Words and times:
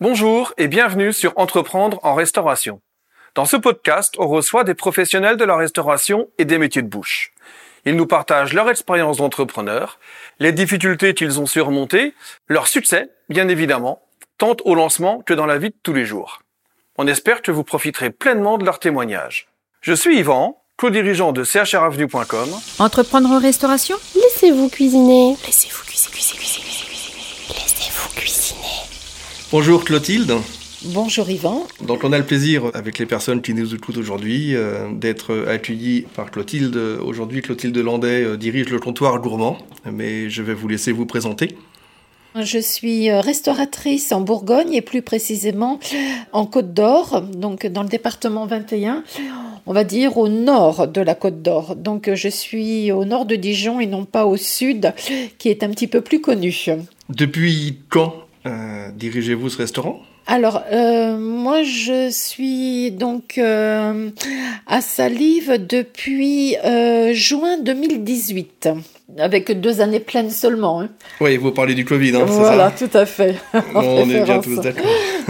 Bonjour 0.00 0.52
et 0.58 0.68
bienvenue 0.68 1.12
sur 1.12 1.32
Entreprendre 1.34 1.98
en 2.04 2.14
restauration. 2.14 2.80
Dans 3.34 3.46
ce 3.46 3.56
podcast, 3.56 4.14
on 4.18 4.28
reçoit 4.28 4.62
des 4.62 4.76
professionnels 4.76 5.36
de 5.36 5.42
la 5.42 5.56
restauration 5.56 6.28
et 6.38 6.44
des 6.44 6.58
métiers 6.58 6.82
de 6.82 6.88
bouche. 6.88 7.32
Ils 7.84 7.96
nous 7.96 8.06
partagent 8.06 8.52
leur 8.52 8.70
expérience 8.70 9.16
d'entrepreneur, 9.16 9.98
les 10.38 10.52
difficultés 10.52 11.14
qu'ils 11.14 11.40
ont 11.40 11.46
surmontées, 11.46 12.14
leur 12.46 12.68
succès, 12.68 13.10
bien 13.28 13.48
évidemment, 13.48 14.00
tant 14.38 14.54
au 14.64 14.76
lancement 14.76 15.20
que 15.22 15.34
dans 15.34 15.46
la 15.46 15.58
vie 15.58 15.70
de 15.70 15.76
tous 15.82 15.94
les 15.94 16.04
jours. 16.04 16.42
On 16.96 17.08
espère 17.08 17.42
que 17.42 17.50
vous 17.50 17.64
profiterez 17.64 18.10
pleinement 18.10 18.56
de 18.56 18.64
leurs 18.64 18.78
témoignages. 18.78 19.48
Je 19.80 19.94
suis 19.94 20.16
Yvan, 20.20 20.62
co-dirigeant 20.76 21.32
de 21.32 21.42
chravenue.com. 21.42 22.50
Entreprendre 22.78 23.32
en 23.32 23.40
restauration? 23.40 23.96
Laissez-vous 24.14 24.68
cuisiner. 24.68 25.36
Laissez-vous 25.44 25.84
cuisiner, 25.84 26.12
cuisiner, 26.12 26.36
cuisiner, 26.38 26.86
cuisiner. 26.86 27.48
Laissez-vous 27.48 28.14
cuisiner. 28.14 28.47
Bonjour 29.50 29.82
Clotilde. 29.82 30.34
Bonjour 30.84 31.30
Yvan. 31.30 31.66
Donc 31.80 32.04
on 32.04 32.12
a 32.12 32.18
le 32.18 32.24
plaisir 32.26 32.64
avec 32.74 32.98
les 32.98 33.06
personnes 33.06 33.40
qui 33.40 33.54
nous 33.54 33.74
écoutent 33.74 33.96
aujourd'hui 33.96 34.54
euh, 34.54 34.92
d'être 34.92 35.46
accueillis 35.48 36.02
par 36.14 36.30
Clotilde. 36.30 36.76
Aujourd'hui 36.76 37.40
Clotilde 37.40 37.78
Landais 37.78 38.24
euh, 38.24 38.36
dirige 38.36 38.68
le 38.68 38.78
comptoir 38.78 39.18
gourmand, 39.22 39.56
mais 39.90 40.28
je 40.28 40.42
vais 40.42 40.52
vous 40.52 40.68
laisser 40.68 40.92
vous 40.92 41.06
présenter. 41.06 41.56
Je 42.38 42.58
suis 42.58 43.08
euh, 43.08 43.22
restauratrice 43.22 44.12
en 44.12 44.20
Bourgogne 44.20 44.74
et 44.74 44.82
plus 44.82 45.00
précisément 45.00 45.80
en 46.32 46.44
Côte 46.44 46.74
d'Or, 46.74 47.22
donc 47.22 47.64
dans 47.64 47.82
le 47.82 47.88
département 47.88 48.44
21, 48.44 49.02
on 49.64 49.72
va 49.72 49.84
dire 49.84 50.18
au 50.18 50.28
nord 50.28 50.88
de 50.88 51.00
la 51.00 51.14
Côte 51.14 51.40
d'Or. 51.40 51.74
Donc 51.74 52.12
je 52.12 52.28
suis 52.28 52.92
au 52.92 53.06
nord 53.06 53.24
de 53.24 53.34
Dijon 53.34 53.80
et 53.80 53.86
non 53.86 54.04
pas 54.04 54.26
au 54.26 54.36
sud, 54.36 54.92
qui 55.38 55.48
est 55.48 55.62
un 55.62 55.70
petit 55.70 55.86
peu 55.86 56.02
plus 56.02 56.20
connu. 56.20 56.54
Depuis 57.08 57.78
quand 57.88 58.27
euh, 58.46 58.90
dirigez-vous 58.92 59.48
ce 59.48 59.58
restaurant? 59.58 60.00
Alors, 60.26 60.62
euh, 60.72 61.16
moi, 61.18 61.62
je 61.62 62.10
suis 62.10 62.90
donc 62.90 63.38
euh, 63.38 64.10
à 64.66 64.80
Salive 64.80 65.66
depuis 65.66 66.56
juin 67.12 67.58
2018, 67.58 68.68
avec 69.16 69.58
deux 69.58 69.80
années 69.80 70.00
pleines 70.00 70.30
seulement. 70.30 70.82
hein. 70.82 70.88
Oui, 71.20 71.36
vous 71.38 71.50
parlez 71.50 71.74
du 71.74 71.84
Covid, 71.84 72.14
hein, 72.14 72.24
voilà, 72.26 72.70
tout 72.70 72.90
à 72.92 73.06
fait. 73.06 73.36
On 73.74 74.08
est 74.10 74.22
bien 74.22 74.40
tous 74.40 74.56
d'accord. 74.60 74.84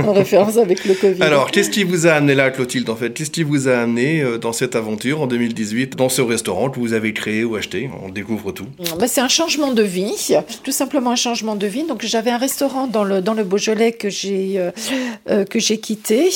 En 0.04 0.12
référence 0.12 0.56
avec 0.58 0.84
le 0.84 0.94
Covid. 0.94 1.22
Alors, 1.22 1.50
qu'est-ce 1.50 1.70
qui 1.70 1.84
vous 1.84 2.06
a 2.06 2.12
amené 2.12 2.34
là, 2.34 2.50
Clotilde, 2.50 2.88
en 2.90 2.96
fait? 2.96 3.10
Qu'est-ce 3.14 3.30
qui 3.30 3.42
vous 3.44 3.68
a 3.68 3.78
amené 3.78 4.20
euh, 4.20 4.38
dans 4.38 4.52
cette 4.52 4.74
aventure 4.76 5.20
en 5.22 5.26
2018, 5.26 5.96
dans 5.96 6.08
ce 6.08 6.22
restaurant 6.22 6.70
que 6.70 6.78
vous 6.80 6.92
avez 6.92 7.12
créé 7.12 7.44
ou 7.44 7.54
acheté? 7.56 7.88
On 8.04 8.08
découvre 8.08 8.52
tout. 8.52 8.66
Bah, 8.98 9.06
c'est 9.08 9.20
un 9.20 9.28
changement 9.28 9.72
de 9.72 9.82
vie, 9.82 10.14
tout 10.64 10.72
simplement 10.72 11.10
un 11.12 11.16
changement 11.16 11.54
de 11.56 11.66
vie. 11.66 11.84
Donc 11.84 12.02
j'avais 12.04 12.30
un 12.30 12.38
restaurant 12.38 12.86
dans 12.88 13.04
le 13.04 13.20
dans 13.20 13.34
le 13.34 13.44
Beaujolais 13.44 13.92
que 13.92 14.10
j'ai 14.10 14.54
euh, 14.56 14.70
euh, 15.30 15.44
que 15.44 15.58
j'ai 15.60 15.78
quitté 15.78 16.28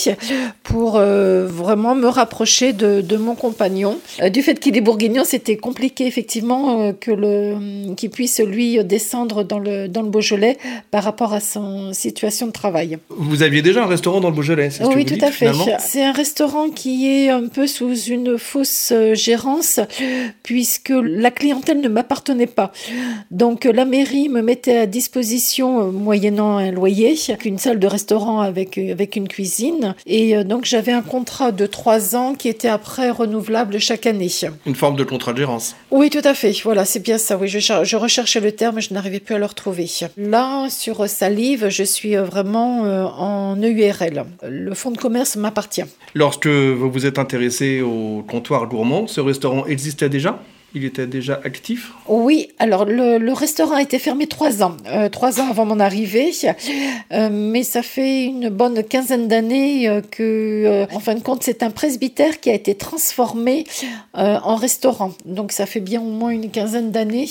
pour 0.63 0.97
euh, 0.97 1.47
vraiment 1.47 1.95
me 1.95 2.09
rapprocher 2.09 2.73
de, 2.73 3.01
de 3.01 3.17
mon 3.17 3.35
compagnon. 3.35 3.99
Du 4.33 4.43
fait 4.43 4.59
qu'il 4.59 4.77
est 4.77 4.81
bourguignon, 4.81 5.23
c'était 5.25 5.57
compliqué 5.57 6.07
effectivement 6.07 6.93
que 6.93 7.11
le 7.11 7.32
qu'il 7.97 8.11
puisse 8.11 8.41
lui 8.41 8.83
descendre 8.85 9.45
dans 9.45 9.59
le 9.59 9.89
dans 9.89 10.03
le 10.03 10.09
Beaujolais 10.09 10.59
par 10.91 11.05
rapport 11.05 11.33
à 11.33 11.41
son 11.41 11.93
situation 11.93 12.47
de 12.47 12.53
travail. 12.53 12.99
Vous 13.09 13.43
aviez 13.43 13.63
déjà 13.63 13.85
un 13.85 13.87
restaurant 13.87 14.21
dans 14.21 14.29
le 14.31 14.35
Beaujolais, 14.35 14.71
c'est 14.71 14.85
ce 14.85 14.89
que 14.89 14.95
Oui, 14.95 15.03
vous 15.03 15.09
tout 15.09 15.15
dites, 15.15 15.23
à 15.25 15.31
fait. 15.31 15.51
C'est 15.81 16.03
un 16.05 16.13
restaurant 16.13 16.69
qui 16.71 17.09
est 17.09 17.29
un 17.31 17.47
peu 17.49 17.67
sous 17.67 17.95
une 17.95 18.39
fausse 18.39 18.91
euh, 18.93 19.15
gérance, 19.15 19.81
puisque 20.43 20.93
la 21.03 21.31
clientèle 21.31 21.81
ne 21.81 21.89
m'appartenait 21.89 22.47
pas. 22.47 22.73
Donc 23.31 23.67
euh, 23.67 23.73
la 23.73 23.85
mairie 23.85 24.29
me 24.29 24.43
mettait 24.43 24.77
à 24.79 24.87
disposition, 24.87 25.89
euh, 25.89 25.91
moyennant 25.91 26.57
un 26.57 26.71
loyer, 26.71 27.15
une 27.45 27.59
salle 27.59 27.79
de 27.79 27.87
restaurant 27.87 28.41
avec, 28.41 28.79
euh, 28.79 28.93
avec 28.93 29.17
une 29.17 29.29
cuisine. 29.29 29.95
Et 30.07 30.37
euh, 30.37 30.45
donc 30.45 30.65
j'avais 30.65 30.93
un 30.93 31.03
contrat 31.03 31.53
de 31.53 31.67
trois 31.67 32.15
ans 32.17 32.35
qui 32.35 32.49
était 32.49 32.69
après 32.69 33.11
renouvelable 33.11 33.79
chaque 33.79 34.07
année. 34.07 34.29
Une 34.67 34.75
forme 34.77 34.97
de 34.97 35.05
contrat 35.05 35.33
de 35.33 35.39
gérance. 35.39 35.75
Oui, 35.91 36.09
tout 36.09 36.21
à 36.25 36.35
fait. 36.35 36.53
Voilà, 36.63 36.85
c'est 36.85 37.01
bien 37.03 37.19
Oui, 37.39 37.49
je, 37.49 37.59
je 37.59 37.97
recherchais 37.97 38.41
le 38.41 38.53
terme, 38.53 38.81
je 38.81 38.93
n'arrivais 38.93 39.21
plus 39.21 39.35
à 39.35 39.39
le 39.39 39.47
retrouver. 39.47 39.89
Là, 40.17 40.69
sur 40.71 41.09
Salive, 41.09 41.69
je 41.69 41.83
suis 41.83 42.17
euh, 42.17 42.25
vraiment 42.25 42.85
euh, 42.85 43.05
en 43.05 43.57
EURL. 43.57 44.25
Le 44.49 44.75
fonds 44.75 44.91
de 44.91 44.99
commerce 44.99 45.37
m'appartient. 45.37 45.85
Lorsque 46.15 46.47
vous 46.47 46.91
vous 46.91 47.07
êtes 47.07 47.19
intéressé 47.19 47.81
au 47.81 48.25
comptoir 48.29 48.67
gourmand, 48.67 49.07
ce 49.07 49.21
restaurant 49.21 49.67
existait 49.67 50.09
déjà? 50.09 50.39
Il 50.75 50.85
était 50.85 51.07
déjà 51.07 51.41
actif 51.45 51.93
Oui, 52.09 52.49
alors 52.59 52.85
le, 52.85 53.19
le 53.19 53.33
restaurant 53.33 53.75
a 53.75 53.83
été 53.83 53.99
fermé 53.99 54.27
trois 54.27 54.63
ans, 54.63 54.77
euh, 54.87 55.09
trois 55.09 55.41
ans 55.41 55.49
avant 55.51 55.65
mon 55.65 55.81
arrivée, 55.81 56.33
Euh, 57.13 57.29
mais 57.31 57.63
ça 57.63 57.83
fait 57.83 58.25
une 58.25 58.49
bonne 58.49 58.83
quinzaine 58.83 59.29
d'années 59.29 59.89
euh, 59.89 60.01
que, 60.01 60.87
en 60.93 61.01
fin 61.01 61.15
de 61.15 61.21
compte, 61.21 61.43
c'est 61.43 61.63
un 61.63 61.71
presbytère 61.71 62.41
qui 62.41 62.51
a 62.51 62.55
été 62.55 62.75
transformé 62.75 63.65
en 64.15 64.57
restaurant. 64.57 65.13
Donc 65.25 65.53
ça 65.53 65.67
fait 65.67 65.81
bien 65.81 66.01
au 66.01 66.11
moins 66.11 66.31
une 66.31 66.51
quinzaine 66.51 66.91
d'années 66.91 67.29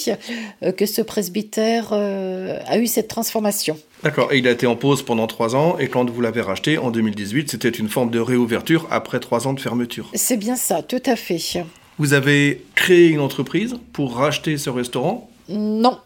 que 0.77 0.85
ce 0.85 1.01
presbytère 1.01 1.93
a 1.93 2.77
eu 2.77 2.87
cette 2.87 3.07
transformation. 3.07 3.77
D'accord, 4.03 4.31
et 4.33 4.39
il 4.39 4.47
a 4.47 4.51
été 4.51 4.65
en 4.67 4.75
pause 4.75 5.03
pendant 5.03 5.27
trois 5.27 5.55
ans, 5.55 5.77
et 5.79 5.87
quand 5.87 6.09
vous 6.09 6.21
l'avez 6.21 6.41
racheté 6.41 6.77
en 6.77 6.89
2018, 6.91 7.51
c'était 7.51 7.69
une 7.69 7.87
forme 7.89 8.09
de 8.09 8.19
réouverture 8.19 8.87
après 8.89 9.19
trois 9.19 9.47
ans 9.47 9.53
de 9.53 9.59
fermeture. 9.59 10.09
C'est 10.15 10.37
bien 10.37 10.55
ça, 10.55 10.81
tout 10.81 11.03
à 11.05 11.15
fait. 11.15 11.37
Vous 12.01 12.13
avez 12.13 12.63
créé 12.73 13.09
une 13.09 13.19
entreprise 13.19 13.75
pour 13.93 14.15
racheter 14.15 14.57
ce 14.57 14.71
restaurant 14.71 15.29
Non, 15.49 15.99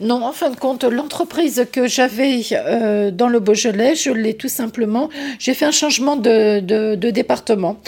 non, 0.00 0.24
en 0.24 0.32
fin 0.32 0.48
de 0.48 0.56
compte, 0.56 0.84
l'entreprise 0.84 1.66
que 1.70 1.86
j'avais 1.86 2.40
euh, 2.52 3.10
dans 3.10 3.28
le 3.28 3.40
Beaujolais, 3.40 3.94
je 3.94 4.10
l'ai 4.10 4.32
tout 4.32 4.48
simplement, 4.48 5.10
j'ai 5.38 5.52
fait 5.52 5.66
un 5.66 5.70
changement 5.70 6.16
de, 6.16 6.60
de- 6.60 6.94
de 6.94 7.10
département. 7.10 7.78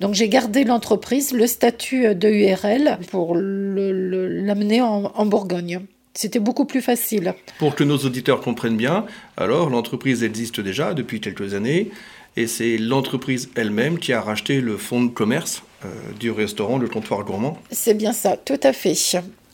Donc 0.00 0.12
j'ai 0.12 0.28
gardé 0.28 0.64
l'entreprise, 0.64 1.32
le 1.32 1.46
statut 1.46 2.14
de 2.14 2.28
URL 2.28 2.98
pour 3.10 3.34
l'amener 3.34 4.82
en, 4.82 5.10
en 5.14 5.24
Bourgogne. 5.24 5.80
C'était 6.12 6.38
beaucoup 6.38 6.66
plus 6.66 6.82
facile. 6.82 7.32
Pour 7.58 7.74
que 7.74 7.84
nos 7.84 7.96
auditeurs 7.98 8.40
comprennent 8.42 8.76
bien, 8.76 9.06
alors 9.38 9.70
l'entreprise 9.70 10.22
existe 10.22 10.60
déjà 10.60 10.92
depuis 10.92 11.20
quelques 11.22 11.54
années, 11.54 11.90
et 12.36 12.46
c'est 12.46 12.76
l'entreprise 12.78 13.50
elle-même 13.54 13.98
qui 13.98 14.12
a 14.12 14.20
racheté 14.20 14.60
le 14.60 14.76
fonds 14.76 15.02
de 15.04 15.10
commerce 15.10 15.62
euh, 15.84 15.88
du 16.18 16.30
restaurant 16.30 16.78
Le 16.78 16.88
Comptoir 16.88 17.24
Gourmand 17.24 17.58
C'est 17.70 17.94
bien 17.94 18.12
ça, 18.12 18.36
tout 18.36 18.60
à 18.62 18.72
fait. 18.72 18.94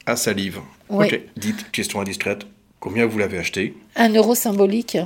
à 0.07 0.17
Salive. 0.17 0.61
Oui. 0.89 1.07
Ok, 1.07 1.21
dites, 1.37 1.71
question 1.71 2.01
indiscrète, 2.01 2.47
combien 2.81 3.07
vous 3.07 3.19
l'avez 3.19 3.39
acheté? 3.39 3.75
Un 3.97 4.13
euro 4.13 4.35
symbolique. 4.35 4.99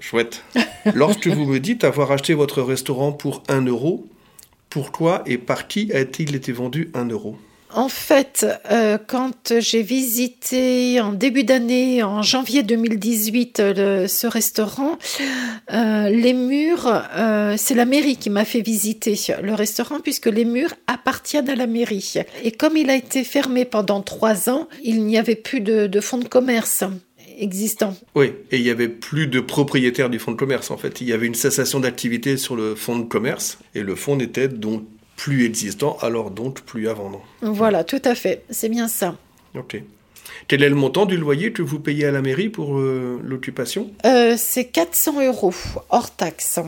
Chouette. 0.00 0.42
Lorsque 0.94 1.26
vous 1.26 1.44
me 1.44 1.58
dites 1.58 1.84
avoir 1.84 2.12
acheté 2.12 2.34
votre 2.34 2.62
restaurant 2.62 3.12
pour 3.12 3.42
1 3.48 3.66
euro, 3.66 4.06
pourquoi 4.70 5.22
et 5.26 5.38
par 5.38 5.66
qui 5.68 5.92
a-t-il 5.92 6.34
été 6.34 6.52
vendu 6.52 6.90
1 6.94 7.06
euro? 7.08 7.36
En 7.74 7.88
fait, 7.90 8.46
euh, 8.70 8.96
quand 9.06 9.52
j'ai 9.60 9.82
visité 9.82 11.00
en 11.00 11.12
début 11.12 11.44
d'année, 11.44 12.02
en 12.02 12.22
janvier 12.22 12.62
2018, 12.62 13.60
le- 13.76 14.06
ce 14.08 14.26
restaurant, 14.26 14.98
euh, 15.72 16.08
les 16.08 16.32
murs, 16.32 16.90
euh, 17.16 17.54
c'est 17.58 17.74
la 17.74 17.84
mairie 17.84 18.16
qui 18.16 18.30
m'a 18.30 18.44
fait 18.46 18.62
visiter 18.62 19.18
le 19.42 19.52
restaurant 19.54 20.00
puisque 20.00 20.26
les 20.26 20.44
murs 20.46 20.72
appartiennent 20.86 21.50
à 21.50 21.56
la 21.56 21.66
mairie. 21.66 22.14
Et 22.42 22.52
comme 22.52 22.76
il 22.76 22.88
a 22.90 22.96
été 22.96 23.22
fermé 23.22 23.64
pendant 23.66 24.00
trois 24.00 24.48
ans, 24.48 24.66
il 24.82 25.04
n'y 25.04 25.18
avait 25.18 25.34
plus 25.36 25.60
de, 25.60 25.86
de 25.86 26.00
fonds 26.00 26.18
de 26.18 26.28
commerce 26.28 26.84
existant. 27.38 27.94
Oui, 28.14 28.32
et 28.50 28.56
il 28.56 28.62
n'y 28.64 28.70
avait 28.70 28.88
plus 28.88 29.26
de 29.26 29.40
propriétaire 29.40 30.10
du 30.10 30.18
fonds 30.18 30.32
de 30.32 30.36
commerce 30.36 30.70
en 30.70 30.76
fait. 30.78 31.00
Il 31.00 31.06
y 31.08 31.12
avait 31.12 31.26
une 31.26 31.34
cessation 31.34 31.80
d'activité 31.80 32.36
sur 32.36 32.56
le 32.56 32.74
fonds 32.74 32.98
de 32.98 33.04
commerce, 33.04 33.58
et 33.74 33.82
le 33.82 33.94
fonds 33.94 34.16
n'était 34.16 34.48
donc 34.48 34.84
plus 35.18 35.44
existant, 35.44 35.98
alors 36.00 36.30
donc 36.30 36.62
plus 36.62 36.88
à 36.88 36.94
vendre. 36.94 37.20
Voilà, 37.42 37.82
tout 37.84 38.00
à 38.04 38.14
fait, 38.14 38.44
c'est 38.50 38.68
bien 38.68 38.86
ça. 38.86 39.16
Ok. 39.54 39.82
Quel 40.46 40.62
est 40.62 40.68
le 40.68 40.76
montant 40.76 41.06
du 41.06 41.16
loyer 41.16 41.52
que 41.52 41.60
vous 41.60 41.80
payez 41.80 42.06
à 42.06 42.12
la 42.12 42.22
mairie 42.22 42.48
pour 42.48 42.78
euh, 42.78 43.20
l'occupation? 43.24 43.90
Euh, 44.06 44.36
c'est 44.38 44.66
400 44.66 45.26
euros 45.26 45.52
hors 45.90 46.14
taxe. 46.14 46.60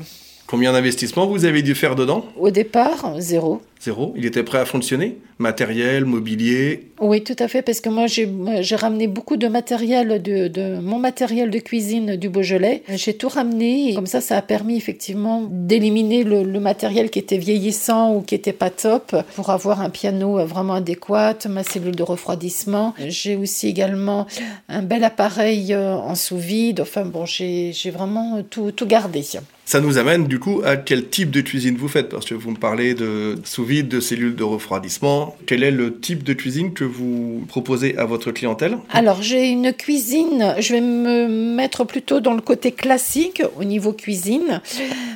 Combien 0.50 0.72
d'investissements 0.72 1.28
vous 1.28 1.44
avez 1.44 1.62
dû 1.62 1.76
faire 1.76 1.94
dedans? 1.94 2.24
Au 2.36 2.50
départ, 2.50 3.14
zéro. 3.20 3.62
Zéro. 3.80 4.12
Il 4.16 4.26
était 4.26 4.42
prêt 4.42 4.58
à 4.58 4.64
fonctionner? 4.64 5.18
Matériel, 5.38 6.04
mobilier? 6.04 6.88
Oui, 7.00 7.22
tout 7.22 7.36
à 7.38 7.46
fait, 7.46 7.62
parce 7.62 7.80
que 7.80 7.88
moi, 7.88 8.06
j'ai 8.08 8.76
ramené 8.76 9.06
beaucoup 9.06 9.36
de 9.36 9.46
matériel, 9.46 10.20
de, 10.20 10.48
de 10.48 10.80
mon 10.80 10.98
matériel 10.98 11.50
de 11.50 11.58
cuisine 11.60 12.16
du 12.16 12.28
Beaujolais. 12.28 12.82
J'ai 12.88 13.14
tout 13.14 13.28
ramené, 13.28 13.90
et 13.90 13.94
comme 13.94 14.06
ça, 14.06 14.20
ça 14.20 14.38
a 14.38 14.42
permis 14.42 14.76
effectivement 14.76 15.46
d'éliminer 15.48 16.24
le, 16.24 16.42
le 16.42 16.60
matériel 16.60 17.10
qui 17.10 17.20
était 17.20 17.38
vieillissant 17.38 18.16
ou 18.16 18.20
qui 18.20 18.34
était 18.34 18.52
pas 18.52 18.70
top, 18.70 19.14
pour 19.36 19.50
avoir 19.50 19.80
un 19.80 19.88
piano 19.88 20.44
vraiment 20.44 20.74
adéquat, 20.74 21.36
ma 21.48 21.62
cellule 21.62 21.94
de 21.94 22.02
refroidissement. 22.02 22.92
J'ai 22.98 23.36
aussi 23.36 23.68
également 23.68 24.26
un 24.68 24.82
bel 24.82 25.04
appareil 25.04 25.72
euh, 25.72 25.94
en 25.94 26.16
sous-vide. 26.16 26.80
Enfin 26.80 27.04
bon, 27.04 27.24
j'ai 27.24 27.70
j'ai 27.72 27.90
vraiment 27.90 28.42
tout, 28.42 28.72
tout 28.72 28.86
gardé. 28.86 29.22
Ça 29.70 29.80
nous 29.80 29.98
amène 29.98 30.26
du 30.26 30.40
coup 30.40 30.62
à 30.64 30.76
quel 30.76 31.06
type 31.06 31.30
de 31.30 31.40
cuisine 31.42 31.76
vous 31.76 31.86
faites? 31.86 32.08
Parce 32.08 32.26
que 32.26 32.34
vous 32.34 32.50
me 32.50 32.56
parlez 32.56 32.94
de 32.94 33.36
sous 33.44 33.62
vide, 33.64 33.86
de 33.86 34.00
cellules 34.00 34.34
de 34.34 34.42
refroidissement. 34.42 35.36
Quel 35.46 35.62
est 35.62 35.70
le 35.70 35.96
type 35.96 36.24
de 36.24 36.32
cuisine 36.32 36.72
que 36.72 36.82
vous 36.82 37.44
proposez 37.46 37.96
à 37.96 38.04
votre 38.04 38.32
clientèle? 38.32 38.78
Alors, 38.90 39.22
j'ai 39.22 39.46
une 39.46 39.72
cuisine, 39.72 40.56
je 40.58 40.72
vais 40.72 40.80
me 40.80 41.28
mettre 41.54 41.84
plutôt 41.84 42.18
dans 42.18 42.34
le 42.34 42.40
côté 42.40 42.72
classique 42.72 43.44
au 43.60 43.62
niveau 43.62 43.92
cuisine, 43.92 44.60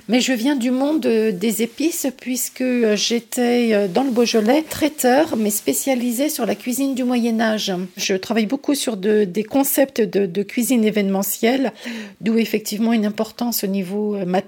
mais 0.08 0.20
je 0.20 0.32
viens 0.32 0.54
du 0.54 0.70
monde 0.70 1.00
des 1.00 1.62
épices 1.62 2.06
puisque 2.20 2.62
j'étais 2.94 3.88
dans 3.88 4.04
le 4.04 4.12
Beaujolais 4.12 4.62
traiteur, 4.62 5.34
mais 5.36 5.50
spécialisé 5.50 6.28
sur 6.28 6.46
la 6.46 6.54
cuisine 6.54 6.94
du 6.94 7.02
Moyen 7.02 7.40
Âge. 7.40 7.72
Je 7.96 8.14
travaille 8.14 8.46
beaucoup 8.46 8.76
sur 8.76 8.96
des 8.96 9.46
concepts 9.50 10.00
de, 10.00 10.26
de 10.26 10.42
cuisine 10.44 10.84
événementielle, 10.84 11.72
d'où 12.20 12.38
effectivement 12.38 12.92
une 12.92 13.04
importance 13.04 13.64
au 13.64 13.66
niveau 13.66 14.12
matériel. 14.24 14.43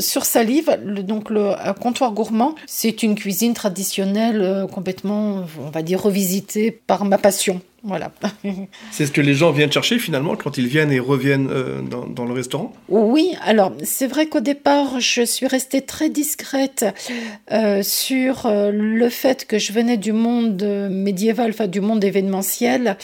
Sur 0.00 0.24
Salive, 0.24 0.78
le, 0.84 1.02
donc 1.02 1.30
le 1.30 1.52
comptoir 1.80 2.12
gourmand, 2.12 2.54
c'est 2.66 3.02
une 3.02 3.14
cuisine 3.14 3.54
traditionnelle 3.54 4.40
euh, 4.40 4.66
complètement, 4.66 5.44
on 5.60 5.70
va 5.70 5.82
dire, 5.82 6.02
revisitée 6.02 6.70
par 6.70 7.04
ma 7.04 7.18
passion. 7.18 7.60
Voilà. 7.86 8.10
c'est 8.90 9.06
ce 9.06 9.12
que 9.12 9.20
les 9.20 9.34
gens 9.34 9.52
viennent 9.52 9.70
chercher 9.70 10.00
finalement 10.00 10.34
quand 10.34 10.58
ils 10.58 10.66
viennent 10.66 10.90
et 10.90 10.98
reviennent 10.98 11.48
euh, 11.50 11.80
dans, 11.82 12.24
le 12.24 12.32
restaurant? 12.32 12.72
Oui, 12.88 13.30
alors 13.44 13.72
c'est 13.84 14.08
vrai 14.08 14.26
qu'au 14.26 14.40
départ, 14.40 14.98
je 14.98 15.22
suis 15.22 15.46
restée 15.46 15.82
très 15.82 16.10
discrète 16.10 16.84
euh, 17.52 17.82
sur 17.84 18.46
euh, 18.46 18.72
le 18.72 19.08
fait 19.08 19.46
que 19.46 19.58
je 19.58 19.72
venais 19.72 19.96
du 19.96 20.12
monde 20.12 20.62
médiéval, 20.90 21.50
enfin 21.50 21.68
du 21.68 21.80
monde 21.80 22.02
événementiel, 22.02 22.96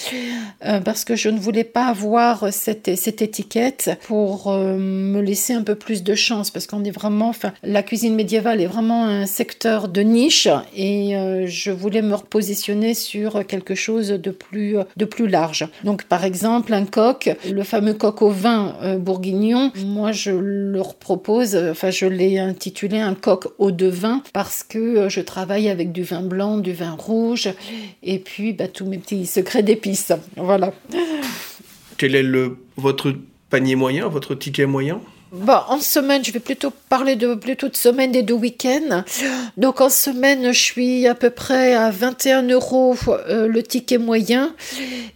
parce 0.84 1.05
que 1.05 1.14
je 1.14 1.29
ne 1.29 1.38
voulais 1.38 1.64
pas 1.64 1.87
avoir 1.87 2.52
cette, 2.52 2.96
cette 2.96 3.23
étiquette 3.23 3.90
pour 4.02 4.52
me 4.52 5.20
laisser 5.20 5.52
un 5.52 5.62
peu 5.62 5.76
plus 5.76 6.02
de 6.02 6.14
chance, 6.14 6.50
parce 6.50 6.67
qu'on 6.67 6.82
est 6.84 6.90
vraiment, 6.90 7.29
enfin, 7.29 7.52
la 7.62 7.82
cuisine 7.82 8.14
médiévale 8.14 8.61
est 8.61 8.67
vraiment 8.67 9.05
un 9.05 9.26
secteur 9.26 9.88
de 9.88 10.00
niche 10.00 10.49
et 10.76 11.14
je 11.46 11.70
voulais 11.70 12.02
me 12.02 12.14
repositionner 12.14 12.94
sur 12.94 13.46
quelque 13.46 13.75
chose 13.75 14.08
de 14.08 14.31
plus 14.31 14.71
de 14.96 15.04
plus 15.04 15.28
large. 15.28 15.66
Donc 15.84 16.04
par 16.04 16.24
exemple 16.24 16.72
un 16.72 16.84
coq, 16.84 17.30
le 17.50 17.62
fameux 17.62 17.94
coq 17.94 18.22
au 18.22 18.30
vin 18.30 18.76
euh, 18.82 18.98
bourguignon, 18.98 19.72
moi 19.84 20.12
je 20.12 20.30
leur 20.30 20.94
propose, 20.94 21.56
enfin 21.56 21.90
je 21.90 22.06
l'ai 22.06 22.38
intitulé 22.38 22.98
un 22.98 23.14
coq 23.14 23.48
au 23.58 23.70
de 23.70 23.86
vin 23.86 24.22
parce 24.32 24.62
que 24.62 24.78
euh, 24.78 25.08
je 25.08 25.20
travaille 25.20 25.69
avec 25.69 25.92
du 25.92 26.02
vin 26.02 26.22
blanc, 26.22 26.58
du 26.58 26.72
vin 26.72 26.96
rouge 26.98 27.48
et 28.02 28.19
puis 28.19 28.52
bah, 28.52 28.69
tous 28.69 28.86
mes 28.86 28.98
petits 28.98 29.26
secrets 29.26 29.62
d'épices. 29.62 30.12
Voilà. 30.36 30.72
Quel 31.96 32.14
est 32.14 32.22
le, 32.22 32.58
votre 32.76 33.14
panier 33.50 33.76
moyen, 33.76 34.08
votre 34.08 34.34
ticket 34.34 34.66
moyen? 34.66 35.00
Bon, 35.32 35.61
en 35.69 35.81
semaine, 35.81 36.23
je 36.23 36.31
vais 36.31 36.40
plutôt 36.40 36.70
parler 36.90 37.17
de 37.17 37.34
plutôt 37.34 37.70
de 37.70 37.76
semaine 37.76 38.14
et 38.14 38.23
de 38.23 38.34
week-end. 38.34 39.02
Donc 39.56 39.81
en 39.81 39.88
semaine, 39.88 40.52
je 40.52 40.61
suis 40.61 41.06
à 41.06 41.14
peu 41.14 41.31
près 41.31 41.73
à 41.73 41.90
21 41.90 42.43
euros 42.49 42.94
euh, 43.08 43.49
le 43.49 43.62
ticket 43.62 43.96
moyen. 43.96 44.55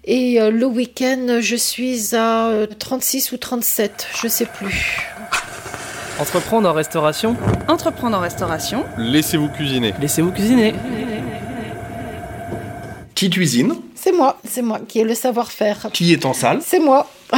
Et 0.04 0.40
euh, 0.40 0.50
le 0.50 0.64
week-end, 0.64 1.40
je 1.40 1.56
suis 1.56 2.16
à 2.16 2.50
36 2.78 3.30
euh, 3.30 3.34
ou 3.34 3.38
37, 3.38 4.06
je 4.22 4.26
sais 4.26 4.46
plus. 4.46 5.06
Entreprendre 6.18 6.66
en 6.66 6.72
restauration? 6.72 7.36
Entreprendre 7.68 8.16
en 8.16 8.20
restauration. 8.20 8.86
Laissez-vous 8.96 9.48
cuisiner. 9.48 9.92
Laissez-vous 10.00 10.32
cuisiner. 10.32 10.74
Qui 13.14 13.28
cuisine? 13.28 13.74
C'est 13.94 14.12
moi, 14.12 14.40
c'est 14.48 14.62
moi 14.62 14.80
qui 14.88 15.00
ai 15.00 15.04
le 15.04 15.14
savoir-faire. 15.14 15.88
Qui 15.92 16.14
est 16.14 16.24
en 16.24 16.32
salle? 16.32 16.60
C'est 16.64 16.80
moi. 16.80 17.06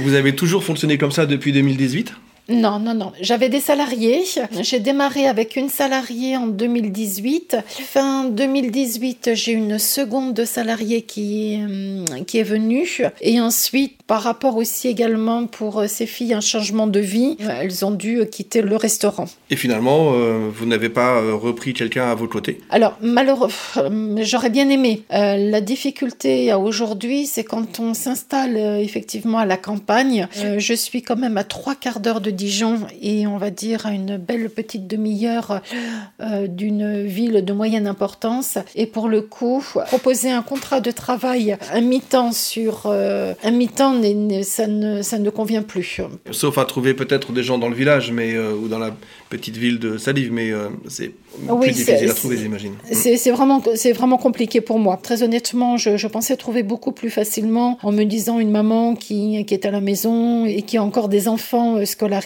Vous 0.00 0.14
avez 0.14 0.34
toujours 0.34 0.64
fonctionné 0.64 0.98
comme 0.98 1.12
ça 1.12 1.26
depuis 1.26 1.52
2018 1.52 2.14
non, 2.48 2.78
non, 2.78 2.92
non. 2.92 3.12
J'avais 3.22 3.48
des 3.48 3.60
salariés. 3.60 4.22
J'ai 4.60 4.78
démarré 4.78 5.26
avec 5.26 5.56
une 5.56 5.70
salariée 5.70 6.36
en 6.36 6.46
2018. 6.46 7.56
Fin 7.66 8.24
2018, 8.24 9.30
j'ai 9.32 9.52
une 9.52 9.78
seconde 9.78 10.44
salariée 10.44 11.02
qui, 11.02 11.58
euh, 11.62 12.04
qui 12.26 12.38
est 12.38 12.42
venue. 12.42 13.00
Et 13.22 13.40
ensuite, 13.40 14.02
par 14.06 14.22
rapport 14.22 14.56
aussi 14.56 14.88
également 14.88 15.46
pour 15.46 15.80
euh, 15.80 15.86
ces 15.86 16.04
filles, 16.04 16.34
un 16.34 16.42
changement 16.42 16.86
de 16.86 17.00
vie, 17.00 17.38
elles 17.40 17.82
ont 17.82 17.92
dû 17.92 18.20
quitter 18.30 18.60
le 18.60 18.76
restaurant. 18.76 19.24
Et 19.48 19.56
finalement, 19.56 20.12
euh, 20.12 20.50
vous 20.52 20.66
n'avez 20.66 20.90
pas 20.90 21.20
repris 21.32 21.72
quelqu'un 21.72 22.10
à 22.10 22.14
vos 22.14 22.28
côtés 22.28 22.60
Alors, 22.68 22.98
malheureusement, 23.00 23.54
j'aurais 24.20 24.50
bien 24.50 24.68
aimé. 24.68 25.04
la 25.10 25.60
difficulté 25.62 26.52
aujourd'hui, 26.52 27.26
c'est 27.26 27.44
quand 27.44 27.80
on 27.80 27.94
s'installe 27.94 28.56
effectivement 28.80 29.38
à 29.38 29.46
la 29.46 29.56
campagne. 29.56 30.28
je 30.34 30.74
suis 30.74 31.02
quand 31.02 31.16
même 31.16 31.38
à 31.38 31.44
trois 31.44 31.74
quarts 31.74 32.00
d'heure 32.00 32.20
de 32.20 32.33
Dijon 32.34 32.80
et 33.00 33.26
on 33.26 33.38
va 33.38 33.50
dire 33.50 33.86
à 33.86 33.92
une 33.92 34.16
belle 34.16 34.50
petite 34.50 34.86
demi-heure 34.86 35.60
euh, 36.20 36.46
d'une 36.46 37.02
ville 37.02 37.44
de 37.44 37.52
moyenne 37.52 37.86
importance. 37.86 38.58
Et 38.74 38.86
pour 38.86 39.08
le 39.08 39.22
coup, 39.22 39.64
proposer 39.86 40.30
un 40.30 40.42
contrat 40.42 40.80
de 40.80 40.90
travail 40.90 41.56
un 41.72 41.80
mi-temps 41.80 42.32
sur 42.32 42.82
euh, 42.86 43.34
un 43.42 43.50
mi-temps, 43.50 44.00
ça 44.42 44.66
ne, 44.66 45.02
ça 45.02 45.18
ne 45.18 45.30
convient 45.30 45.62
plus. 45.62 46.00
Sauf 46.30 46.58
à 46.58 46.64
trouver 46.64 46.94
peut-être 46.94 47.32
des 47.32 47.42
gens 47.42 47.58
dans 47.58 47.68
le 47.68 47.74
village 47.74 48.12
mais, 48.12 48.34
euh, 48.34 48.52
ou 48.52 48.68
dans 48.68 48.78
la 48.78 48.94
petite 49.38 49.56
ville 49.56 49.78
de 49.78 49.98
Salive, 49.98 50.32
mais 50.32 50.50
c'est 50.88 51.12
plus 51.60 51.72
difficile 51.72 52.10
à 52.10 52.14
trouver, 52.14 52.36
j'imagine. 52.36 52.74
C'est 52.92 53.30
vraiment, 53.30 53.62
vraiment 53.94 54.18
compliqué 54.18 54.60
pour 54.60 54.78
moi. 54.78 54.98
Très 55.02 55.22
honnêtement, 55.22 55.76
je, 55.76 55.96
je, 55.96 56.06
pensais 56.06 56.36
trouver 56.36 56.62
beaucoup 56.62 56.92
plus 56.92 57.10
facilement 57.10 57.78
en 57.82 57.92
me 57.92 58.04
disant 58.04 58.38
une 58.38 58.50
maman 58.50 58.94
qui, 58.94 59.44
qui 59.44 59.54
est 59.54 59.66
à 59.66 59.70
la 59.70 59.80
maison 59.80 60.46
et 60.46 60.62
qui 60.62 60.76
a 60.76 60.82
encore 60.82 61.08
des 61.08 61.28
enfants 61.28 61.84
scolarisés 61.84 62.24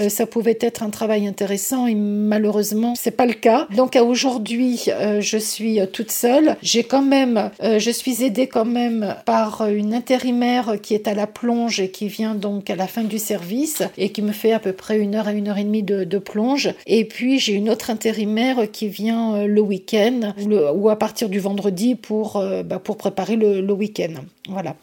euh, 0.00 0.08
ça 0.08 0.26
pouvait 0.26 0.58
être 0.60 0.82
un 0.82 0.90
travail 0.90 1.26
intéressant 1.26 1.86
et 1.86 1.94
malheureusement, 1.94 2.94
c'est 2.96 3.10
pas 3.10 3.26
le 3.26 3.32
cas. 3.32 3.66
Donc 3.76 3.96
à 3.96 4.04
aujourd'hui, 4.04 4.84
euh, 4.88 5.20
je 5.20 5.38
suis 5.38 5.80
euh, 5.80 5.86
toute 5.86 6.10
seule. 6.10 6.56
J'ai 6.62 6.84
quand 6.84 7.02
même, 7.02 7.50
je 7.62 7.90
suis 7.90 8.24
aidée 8.24 8.46
quand 8.46 8.64
même 8.64 9.16
par 9.24 9.66
une 9.68 9.94
intérimaire 9.94 10.76
qui 10.82 10.94
est 10.94 11.08
à 11.08 11.14
la 11.14 11.26
plonge 11.26 11.80
et 11.80 11.90
qui 11.90 12.08
vient 12.08 12.34
donc 12.34 12.70
à 12.70 12.76
la 12.76 12.86
fin 12.86 13.04
du 13.04 13.18
service 13.18 13.82
et 13.98 14.10
qui 14.10 14.22
me 14.22 14.32
fait 14.32 14.52
à 14.52 14.58
peu 14.58 14.72
près 14.72 14.98
une 14.98 15.14
heure 15.14 15.28
à 15.28 15.32
une 15.32 15.48
heure 15.48 15.58
et 15.58 15.64
demie 15.64 15.82
de, 15.82 16.18
plonge. 16.18 16.49
Et 16.86 17.04
puis 17.04 17.38
j'ai 17.38 17.54
une 17.54 17.68
autre 17.70 17.90
intérimaire 17.90 18.70
qui 18.70 18.88
vient 18.88 19.46
le 19.46 19.60
week-end 19.60 20.34
ou 20.74 20.88
à 20.88 20.96
partir 20.96 21.28
du 21.28 21.38
vendredi 21.38 21.94
pour, 21.94 22.42
bah, 22.64 22.78
pour 22.78 22.96
préparer 22.96 23.36
le, 23.36 23.72
week-end. 23.72 24.14
Voilà. 24.48 24.76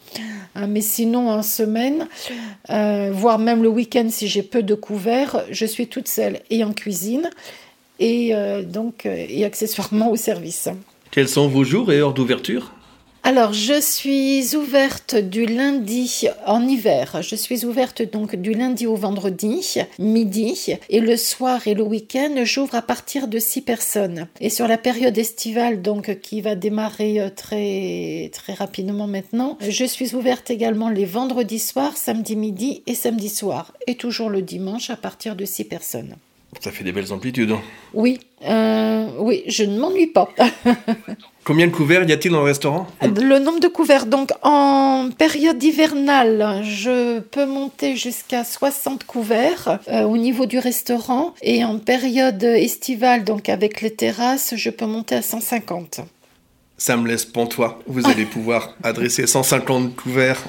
mais 0.66 0.80
sinon 0.80 1.30
en 1.30 1.42
semaine, 1.42 2.08
voire 2.68 3.38
même 3.38 3.62
le 3.62 3.68
week-end 3.68 4.06
si 4.08 4.28
j'ai 4.28 4.42
peu 4.42 4.62
de 4.62 4.74
couverts, 4.74 5.44
je 5.50 5.66
suis 5.66 5.86
toute 5.86 6.08
seule 6.08 6.40
et 6.50 6.64
en 6.64 6.72
cuisine 6.72 7.30
et 7.98 8.34
euh, 8.34 8.62
donc 8.62 9.06
euh, 9.06 9.26
et 9.28 9.44
accessoirement 9.44 10.10
au 10.10 10.16
service. 10.16 10.68
Quels 11.10 11.28
sont 11.28 11.48
vos 11.48 11.64
jours 11.64 11.92
et 11.92 11.98
heures 11.98 12.14
d'ouverture? 12.14 12.72
Alors, 13.28 13.52
je 13.52 13.78
suis 13.78 14.56
ouverte 14.56 15.14
du 15.14 15.44
lundi 15.44 16.28
en 16.46 16.66
hiver. 16.66 17.20
Je 17.20 17.36
suis 17.36 17.66
ouverte 17.66 18.00
donc 18.00 18.34
du 18.36 18.54
lundi 18.54 18.86
au 18.86 18.94
vendredi, 18.94 19.76
midi, 19.98 20.78
et 20.88 21.00
le 21.00 21.14
soir 21.18 21.68
et 21.68 21.74
le 21.74 21.82
week-end, 21.82 22.36
j'ouvre 22.44 22.74
à 22.74 22.80
partir 22.80 23.28
de 23.28 23.38
6 23.38 23.60
personnes. 23.60 24.28
Et 24.40 24.48
sur 24.48 24.66
la 24.66 24.78
période 24.78 25.18
estivale, 25.18 25.82
donc 25.82 26.20
qui 26.22 26.40
va 26.40 26.54
démarrer 26.54 27.20
euh, 27.20 27.28
très 27.28 28.30
très 28.32 28.54
rapidement 28.54 29.06
maintenant, 29.06 29.58
je 29.60 29.84
suis 29.84 30.14
ouverte 30.14 30.50
également 30.50 30.88
les 30.88 31.04
vendredis 31.04 31.58
soirs, 31.58 31.98
samedi 31.98 32.34
midi 32.34 32.82
et 32.86 32.94
samedi 32.94 33.28
soir, 33.28 33.74
et 33.86 33.96
toujours 33.96 34.30
le 34.30 34.40
dimanche 34.40 34.88
à 34.88 34.96
partir 34.96 35.36
de 35.36 35.44
6 35.44 35.64
personnes. 35.64 36.16
Ça 36.60 36.72
fait 36.72 36.82
des 36.82 36.92
belles 36.92 37.12
amplitudes. 37.12 37.54
Oui, 37.92 38.18
euh, 38.44 39.08
oui, 39.18 39.44
je 39.46 39.64
ne 39.64 39.78
m'ennuie 39.78 40.06
pas. 40.06 40.28
Combien 41.44 41.66
de 41.66 41.72
couverts 41.72 42.08
y 42.08 42.12
a-t-il 42.12 42.32
dans 42.32 42.40
le 42.40 42.46
restaurant 42.46 42.86
Le 43.02 43.38
nombre 43.38 43.60
de 43.60 43.68
couverts, 43.68 44.06
donc 44.06 44.32
en 44.42 45.10
période 45.16 45.62
hivernale, 45.62 46.62
je 46.64 47.20
peux 47.20 47.46
monter 47.46 47.96
jusqu'à 47.96 48.44
60 48.44 49.04
couverts 49.04 49.78
euh, 49.88 50.02
au 50.02 50.16
niveau 50.16 50.46
du 50.46 50.58
restaurant. 50.58 51.34
Et 51.42 51.64
en 51.64 51.78
période 51.78 52.42
estivale, 52.42 53.24
donc 53.24 53.48
avec 53.48 53.80
les 53.80 53.94
terrasses, 53.94 54.54
je 54.56 54.70
peux 54.70 54.86
monter 54.86 55.16
à 55.16 55.22
150. 55.22 56.00
Ça 56.76 56.96
me 56.96 57.06
laisse 57.06 57.24
pantois. 57.24 57.80
Vous 57.86 58.06
allez 58.06 58.24
pouvoir 58.24 58.74
adresser 58.82 59.26
150 59.26 59.96
couverts 59.96 60.42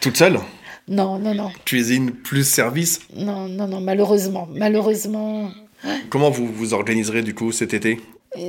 toute 0.00 0.16
seule 0.16 0.38
non, 0.88 1.18
non, 1.18 1.34
non. 1.34 1.50
Cuisine 1.64 2.12
plus 2.12 2.48
service? 2.48 3.00
Non, 3.16 3.48
non, 3.48 3.66
non, 3.66 3.80
malheureusement. 3.80 4.48
Malheureusement. 4.54 5.50
Comment 6.10 6.30
vous 6.30 6.46
vous 6.46 6.74
organiserez 6.74 7.22
du 7.22 7.34
coup 7.34 7.52
cet 7.52 7.74
été? 7.74 8.00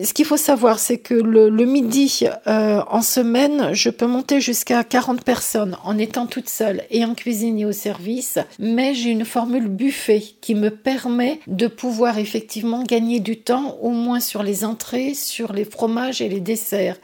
Ce 0.04 0.14
qu'il 0.14 0.26
faut 0.26 0.38
savoir, 0.38 0.80
c'est 0.80 0.98
que 0.98 1.14
le, 1.14 1.66
midi, 1.66 2.22
euh, 2.48 2.82
en 2.90 3.02
semaine, 3.02 3.74
je 3.74 3.90
peux 3.90 4.08
monter 4.08 4.42
jusqu'à 4.42 4.84
40 4.84 5.24
personnes 5.24 5.78
en 5.84 5.98
étant 5.98 6.28
toute 6.28 6.50
seule 6.50 6.84
et 6.90 7.06
en 7.06 7.14
cuisine 7.14 7.60
et 7.60 7.66
au 7.66 7.72
service, 7.72 8.38
mais 8.60 8.94
j'ai 8.94 9.10
une 9.10 9.26
formule 9.26 9.68
buffet 9.68 10.24
qui 10.42 10.56
me 10.56 10.70
permet 10.70 11.40
de 11.48 11.68
pouvoir 11.68 12.18
effectivement 12.18 12.84
gagner 12.84 13.20
du 13.20 13.38
temps, 13.38 13.78
au 13.82 13.92
moins 13.92 14.20
sur 14.20 14.44
les 14.44 14.66
entrées, 14.66 15.14
sur 15.14 15.54
les 15.54 15.66
fromages 15.66 16.22
et 16.22 16.30
les 16.30 16.40
desserts. 16.40 16.98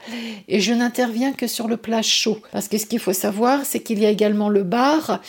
Et 0.48 0.60
je 0.60 0.72
n'interviens 0.72 1.32
que 1.32 1.46
sur 1.46 1.68
le 1.68 1.76
plat 1.76 2.02
chaud, 2.02 2.38
parce 2.52 2.68
que 2.68 2.78
ce 2.78 2.86
qu'il 2.86 2.98
faut 2.98 3.12
savoir, 3.12 3.64
c'est 3.64 3.80
qu'il 3.80 3.98
y 3.98 4.06
a 4.06 4.10
également 4.10 4.48
le 4.48 4.62
bar, 4.62 5.20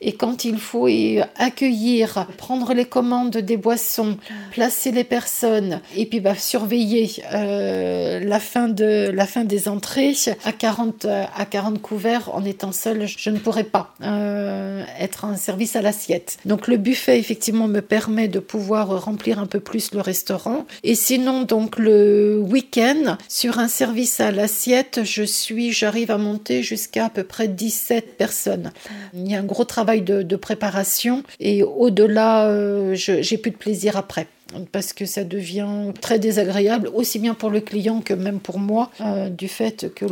et 0.00 0.12
quand 0.12 0.44
il 0.44 0.58
faut 0.58 0.88
accueillir, 1.36 2.26
prendre 2.36 2.74
les 2.74 2.84
commandes 2.84 3.36
des 3.38 3.56
boissons, 3.56 4.18
placer 4.52 4.90
les 4.92 5.04
personnes, 5.04 5.80
et 5.96 6.06
puis 6.06 6.20
bah, 6.20 6.34
surveiller 6.34 6.89
euh, 7.34 8.20
la, 8.20 8.40
fin 8.40 8.68
des 8.68 9.68
entrées 9.68 10.14
à 10.44 10.52
40, 10.52 11.06
à 11.06 11.44
40 11.44 11.80
couverts 11.80 12.30
en 12.34 12.44
étant 12.44 12.72
seul, 12.72 13.06
je 13.06 13.30
ne 13.30 13.38
pourrais 13.38 13.64
pas 13.64 13.94
euh, 14.02 14.82
être 14.98 15.24
un 15.24 15.36
service 15.36 15.76
à 15.76 15.82
l'assiette. 15.82 16.38
Donc 16.44 16.68
le 16.68 16.76
buffet 16.76 17.18
effectivement 17.18 17.68
me 17.68 17.80
permet 17.80 18.28
de 18.28 18.38
pouvoir 18.38 19.04
remplir 19.04 19.38
un 19.38 19.46
peu 19.46 19.60
plus 19.60 19.92
le 19.92 20.00
restaurant. 20.00 20.66
Et 20.82 20.94
sinon 20.94 21.42
donc 21.42 21.78
le 21.78 22.38
week-end 22.38 23.16
sur 23.28 23.58
un 23.58 23.68
service 23.68 24.20
à 24.20 24.30
l'assiette, 24.30 25.00
je 25.04 25.22
suis, 25.22 25.72
j'arrive 25.72 26.10
à 26.10 26.18
monter 26.18 26.62
jusqu'à 26.62 27.06
à 27.06 27.10
peu 27.10 27.24
près 27.24 27.48
17 27.48 28.16
personnes. 28.16 28.72
Il 29.14 29.30
y 29.30 29.34
a 29.34 29.38
un 29.38 29.44
gros 29.44 29.64
travail 29.64 30.02
de, 30.02 30.36
préparation 30.40 31.22
et 31.38 31.62
au-delà, 31.62 32.46
euh, 32.46 32.94
j'ai 32.94 33.36
plus 33.36 33.50
de 33.50 33.56
plaisir 33.56 33.96
après 33.96 34.26
parce 34.72 34.92
que 34.92 35.04
ça 35.04 35.24
devient 35.24 35.92
très 36.00 36.18
désagréable, 36.18 36.90
aussi 36.94 37.18
bien 37.18 37.34
pour 37.34 37.50
le 37.50 37.60
client 37.60 38.00
que 38.00 38.14
même 38.14 38.40
pour 38.40 38.58
moi, 38.58 38.90
euh, 39.00 39.28
du 39.28 39.48
fait 39.48 39.92
que 39.94 40.04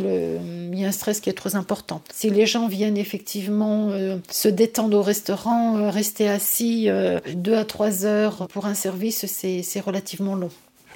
y 0.74 0.84
a 0.84 0.88
un 0.88 0.92
stress 0.92 1.20
qui 1.20 1.30
est 1.30 1.34
trop 1.34 1.56
important. 1.56 2.02
Si 2.12 2.30
les 2.30 2.46
gens 2.46 2.68
viennent 2.68 2.96
effectivement 2.96 3.88
euh, 3.90 4.16
se 4.30 4.48
détendre 4.48 4.96
au 4.96 5.02
restaurant, 5.02 5.76
euh, 5.76 5.90
rester 5.90 6.28
assis 6.28 6.88
deux 7.34 7.54
à 7.54 7.64
trois 7.64 8.04
heures 8.04 8.48
pour 8.48 8.66
un 8.66 8.74
service, 8.74 9.26
c'est 9.26 9.80
relativement 9.80 10.34
long 10.34 10.50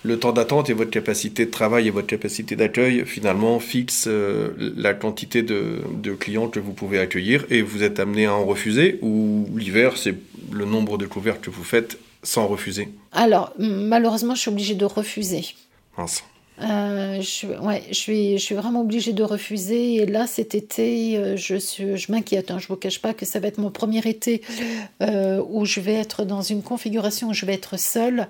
le 0.05 0.19
temps 0.19 0.33
d'attente 0.33 0.69
et 0.69 0.73
votre 0.73 0.91
capacité 0.91 1.47
de 1.47 1.53
travail 1.53 1.87
et 1.87 1.91
votre 1.91 2.09
capacité 2.09 2.57
d'accueil 2.57 3.05
finalement 3.07 3.61
fixent 3.61 4.09
la 4.59 4.95
quantité 4.95 5.43
de, 5.43 5.77
de, 5.93 6.13
clients 6.15 6.49
que 6.49 6.59
vous 6.59 6.73
pouvez 6.73 6.99
accueillir 6.99 7.47
et 7.51 7.63
vous 7.63 7.85
êtes 7.85 8.01
amené 8.01 8.27
à 8.27 8.35
en 8.35 8.45
refuser 8.45 8.99
ou 9.01 9.47
l'hiver 9.57 9.97
c'est 9.97 10.17
le 10.51 10.65
nombre 10.65 10.99
de 10.99 11.07
couverts 11.07 11.41
que 11.41 11.51
vous 11.51 11.63
faites 11.63 11.99
sans 12.23 12.47
refuser 12.47 12.89
Alors, 13.13 13.53
malheureusement, 13.59 14.35
je 14.35 14.41
suis 14.41 14.51
obligée 14.51 14.75
de 14.75 14.85
refuser. 14.85 15.45
Mince. 15.99 16.25
Euh, 16.61 17.21
je, 17.21 17.93
suis, 17.93 18.55
vraiment 18.55 18.83
obligée 18.83 19.13
de 19.13 19.23
refuser. 19.23 19.95
Et 19.97 20.07
là, 20.07 20.27
cet 20.27 20.55
été, 20.55 21.17
euh, 21.17 21.37
je, 21.37 21.57
je 21.59 22.13
m'inquiète. 22.13 22.51
Hein. 22.51 22.59
Je 22.59 22.65
ne 22.65 22.69
vous 22.69 22.77
cache 22.77 23.01
pas 23.01 23.15
que 23.15 23.25
ça 23.25 23.41
va 23.41 23.49
être 23.49 23.59
mon 23.59 23.71
premier 23.71 24.01
été 24.07 24.43
euh, 25.03 25.43
où 25.49 25.65
je 25.65 25.81
vais 25.81 25.95
être 25.95 26.25
dans 26.25 26.43
une 26.43 26.63
configuration 26.63 27.31
où 27.31 27.35
je 27.35 27.47
vais 27.47 27.55
être 27.55 27.79
seule. 27.79 28.29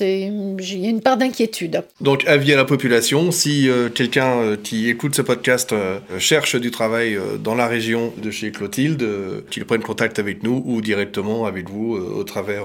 Il 0.00 0.80
y 0.80 0.86
a 0.86 0.90
une 0.90 1.00
part 1.00 1.16
d'inquiétude. 1.16 1.82
Donc, 2.00 2.26
avis 2.26 2.52
à 2.52 2.56
la 2.56 2.64
population, 2.64 3.30
si 3.30 3.68
quelqu'un 3.94 4.56
qui 4.62 4.88
écoute 4.88 5.14
ce 5.14 5.22
podcast 5.22 5.74
cherche 6.18 6.56
du 6.56 6.70
travail 6.70 7.18
dans 7.42 7.54
la 7.54 7.66
région 7.66 8.12
de 8.16 8.30
chez 8.30 8.52
Clotilde, 8.52 9.06
qu'il 9.50 9.64
prenne 9.64 9.82
contact 9.82 10.18
avec 10.18 10.42
nous 10.42 10.62
ou 10.64 10.80
directement 10.80 11.44
avec 11.44 11.68
vous 11.68 11.94
au 11.94 12.24
travers 12.24 12.64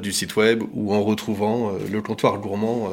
du 0.00 0.12
site 0.12 0.34
web 0.36 0.62
ou 0.74 0.92
en 0.92 1.02
retrouvant 1.02 1.72
le 1.90 2.02
comptoir 2.02 2.38
gourmand 2.38 2.90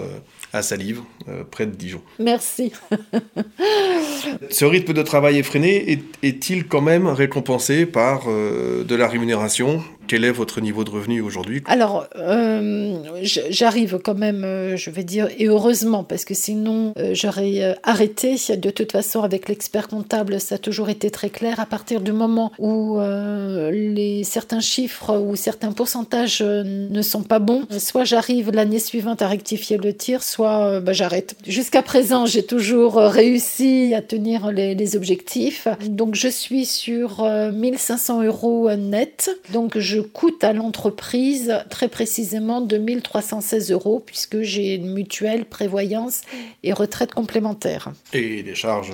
à 0.54 0.62
Salive, 0.62 1.02
euh, 1.28 1.44
près 1.50 1.66
de 1.66 1.76
Dijon. 1.76 2.02
Merci. 2.20 2.72
Ce 4.50 4.66
rythme 4.66 4.94
de 4.94 5.02
travail 5.02 5.38
effréné 5.38 6.00
est-il 6.24 6.68
quand 6.68 6.82
même 6.82 7.08
récompensé 7.08 7.86
par 7.86 8.24
euh, 8.28 8.84
de 8.84 8.96
la 8.96 9.08
rémunération? 9.08 9.82
Quel 10.08 10.26
est 10.26 10.32
votre 10.32 10.60
niveau 10.60 10.84
de 10.84 10.90
revenu 10.90 11.22
aujourd'hui? 11.22 11.62
Alors, 11.68 12.08
euh, 12.16 12.98
j'arrive 13.22 14.00
quand 14.04 14.16
même, 14.16 14.44
euh, 14.44 14.76
je 14.76 14.90
vais 14.90 15.04
dire, 15.04 15.30
et 15.38 15.46
heureusement, 15.46 16.04
parce 16.04 16.26
que 16.26 16.34
sinon, 16.34 16.96
j'aurais 17.14 17.78
arrêté. 17.84 18.36
De 18.58 18.72
toute 18.72 18.92
façon, 18.92 19.22
avec 19.22 19.48
l'expert 19.48 19.88
comptable, 19.88 20.40
ça 20.40 20.56
a 20.56 20.58
toujours 20.58 20.90
été 20.90 21.12
très 21.12 21.30
clair. 21.30 21.60
À 21.60 21.68
partir 21.68 22.02
du 22.02 22.12
moment 22.12 22.52
où 22.58 23.00
les, 23.00 24.24
certains 24.24 24.62
chiffres 24.62 25.16
ou 25.16 25.36
certains 25.36 25.74
pourcentages 25.74 26.42
ne 26.42 27.02
sont 27.04 27.22
pas 27.22 27.40
bons, 27.40 27.68
soit 27.78 28.04
j'arrive 28.04 28.50
l'année 28.52 28.80
suivante 28.80 29.22
à 29.22 29.28
rectifier 29.28 29.78
le 29.78 29.94
tir, 29.94 30.24
soit 30.24 30.39
bah, 30.40 30.94
j'arrête. 30.94 31.36
Jusqu'à 31.46 31.82
présent, 31.82 32.26
j'ai 32.26 32.44
toujours 32.44 32.96
réussi 32.96 33.94
à 33.96 34.02
tenir 34.02 34.52
les, 34.52 34.76
les, 34.76 34.96
objectifs. 34.96 35.68
Donc, 35.86 36.16
je 36.16 36.28
suis 36.28 36.66
sur 36.66 37.24
1500 37.24 38.24
euros 38.24 38.70
net. 38.76 39.30
Donc, 39.52 39.78
je 39.78 40.00
coûte 40.00 40.44
à 40.44 40.54
l'entreprise 40.54 41.54
très 41.70 41.88
précisément 41.88 42.62
2316 42.62 43.72
euros 43.72 44.02
puisque 44.06 44.42
j'ai 44.42 44.76
une 44.76 44.94
mutuelle, 44.94 45.46
prévoyance 45.46 46.22
et 46.64 46.74
retraite 46.74 47.14
complémentaire. 47.14 47.92
Et 48.14 48.44
des 48.44 48.56
charges 48.56 48.92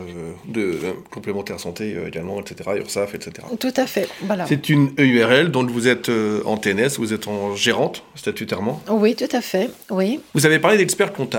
de 0.47 0.61
euh, 0.61 0.93
complémentaire 1.11 1.59
santé 1.59 1.95
euh, 1.95 2.07
également, 2.07 2.39
etc., 2.39 2.69
URSAF, 2.77 3.15
etc. 3.15 3.47
Tout 3.59 3.73
à 3.75 3.85
fait, 3.85 4.07
voilà. 4.23 4.45
C'est 4.47 4.69
une 4.69 4.91
EURL 4.99 5.49
dont 5.51 5.65
vous 5.65 5.87
êtes 5.87 6.09
euh, 6.09 6.41
en 6.45 6.57
TNS, 6.57 6.97
vous 6.97 7.13
êtes 7.13 7.27
en 7.27 7.55
gérante 7.55 8.03
statutairement? 8.15 8.81
Oui, 8.89 9.15
tout 9.15 9.25
à 9.31 9.41
fait, 9.41 9.69
oui. 9.89 10.19
Vous 10.33 10.45
avez 10.45 10.59
parlé 10.59 10.77
d'experts 10.77 11.13
comptables. 11.13 11.34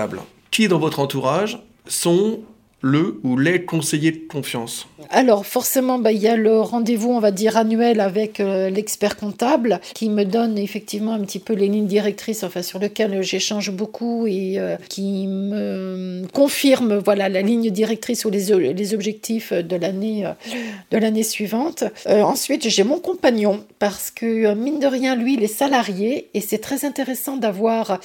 Qui 0.51 0.67
dans 0.67 0.79
votre 0.79 0.99
entourage 0.99 1.59
sont 1.87 2.41
le 2.81 3.19
ou 3.23 3.37
les 3.37 3.65
conseillers 3.65 4.11
de 4.11 4.27
confiance 4.29 4.87
Alors 5.09 5.47
forcément, 5.47 5.97
bah, 5.97 6.11
il 6.11 6.19
y 6.19 6.27
a 6.27 6.35
le 6.35 6.61
rendez-vous, 6.61 7.09
on 7.09 7.19
va 7.19 7.31
dire, 7.31 7.57
annuel 7.57 7.99
avec 7.99 8.39
euh, 8.39 8.69
l'expert 8.69 9.17
comptable 9.17 9.79
qui 9.95 10.09
me 10.09 10.25
donne 10.25 10.59
effectivement 10.59 11.13
un 11.13 11.21
petit 11.21 11.39
peu 11.39 11.53
les 11.53 11.69
lignes 11.69 11.87
directrices 11.87 12.43
enfin, 12.43 12.61
sur 12.61 12.77
lesquelles 12.77 13.23
j'échange 13.23 13.71
beaucoup 13.71 14.27
et 14.27 14.59
euh, 14.59 14.75
qui 14.89 15.25
me 15.25 16.21
confirme 16.33 16.97
voilà, 16.97 17.29
la 17.29 17.41
ligne 17.41 17.71
directrice 17.71 18.25
ou 18.25 18.29
les, 18.29 18.73
les 18.73 18.93
objectifs 18.93 19.53
de 19.53 19.75
l'année 19.75 20.27
euh, 20.27 21.23
suivante. 21.23 21.83
ensuite, 22.05 22.69
j'ai 22.69 22.83
mon 22.83 22.99
compagnon 22.99 23.63
parce 23.79 24.11
que 24.11 24.53
mine 24.53 24.79
de 24.79 24.85
rien, 24.85 25.15
lui, 25.15 25.33
il 25.33 25.43
est 25.43 25.47
salarié 25.47 26.29
et 26.35 26.41
c'est 26.41 26.59
très 26.59 26.85
intéressant 26.85 27.37
d'avoir 27.37 27.99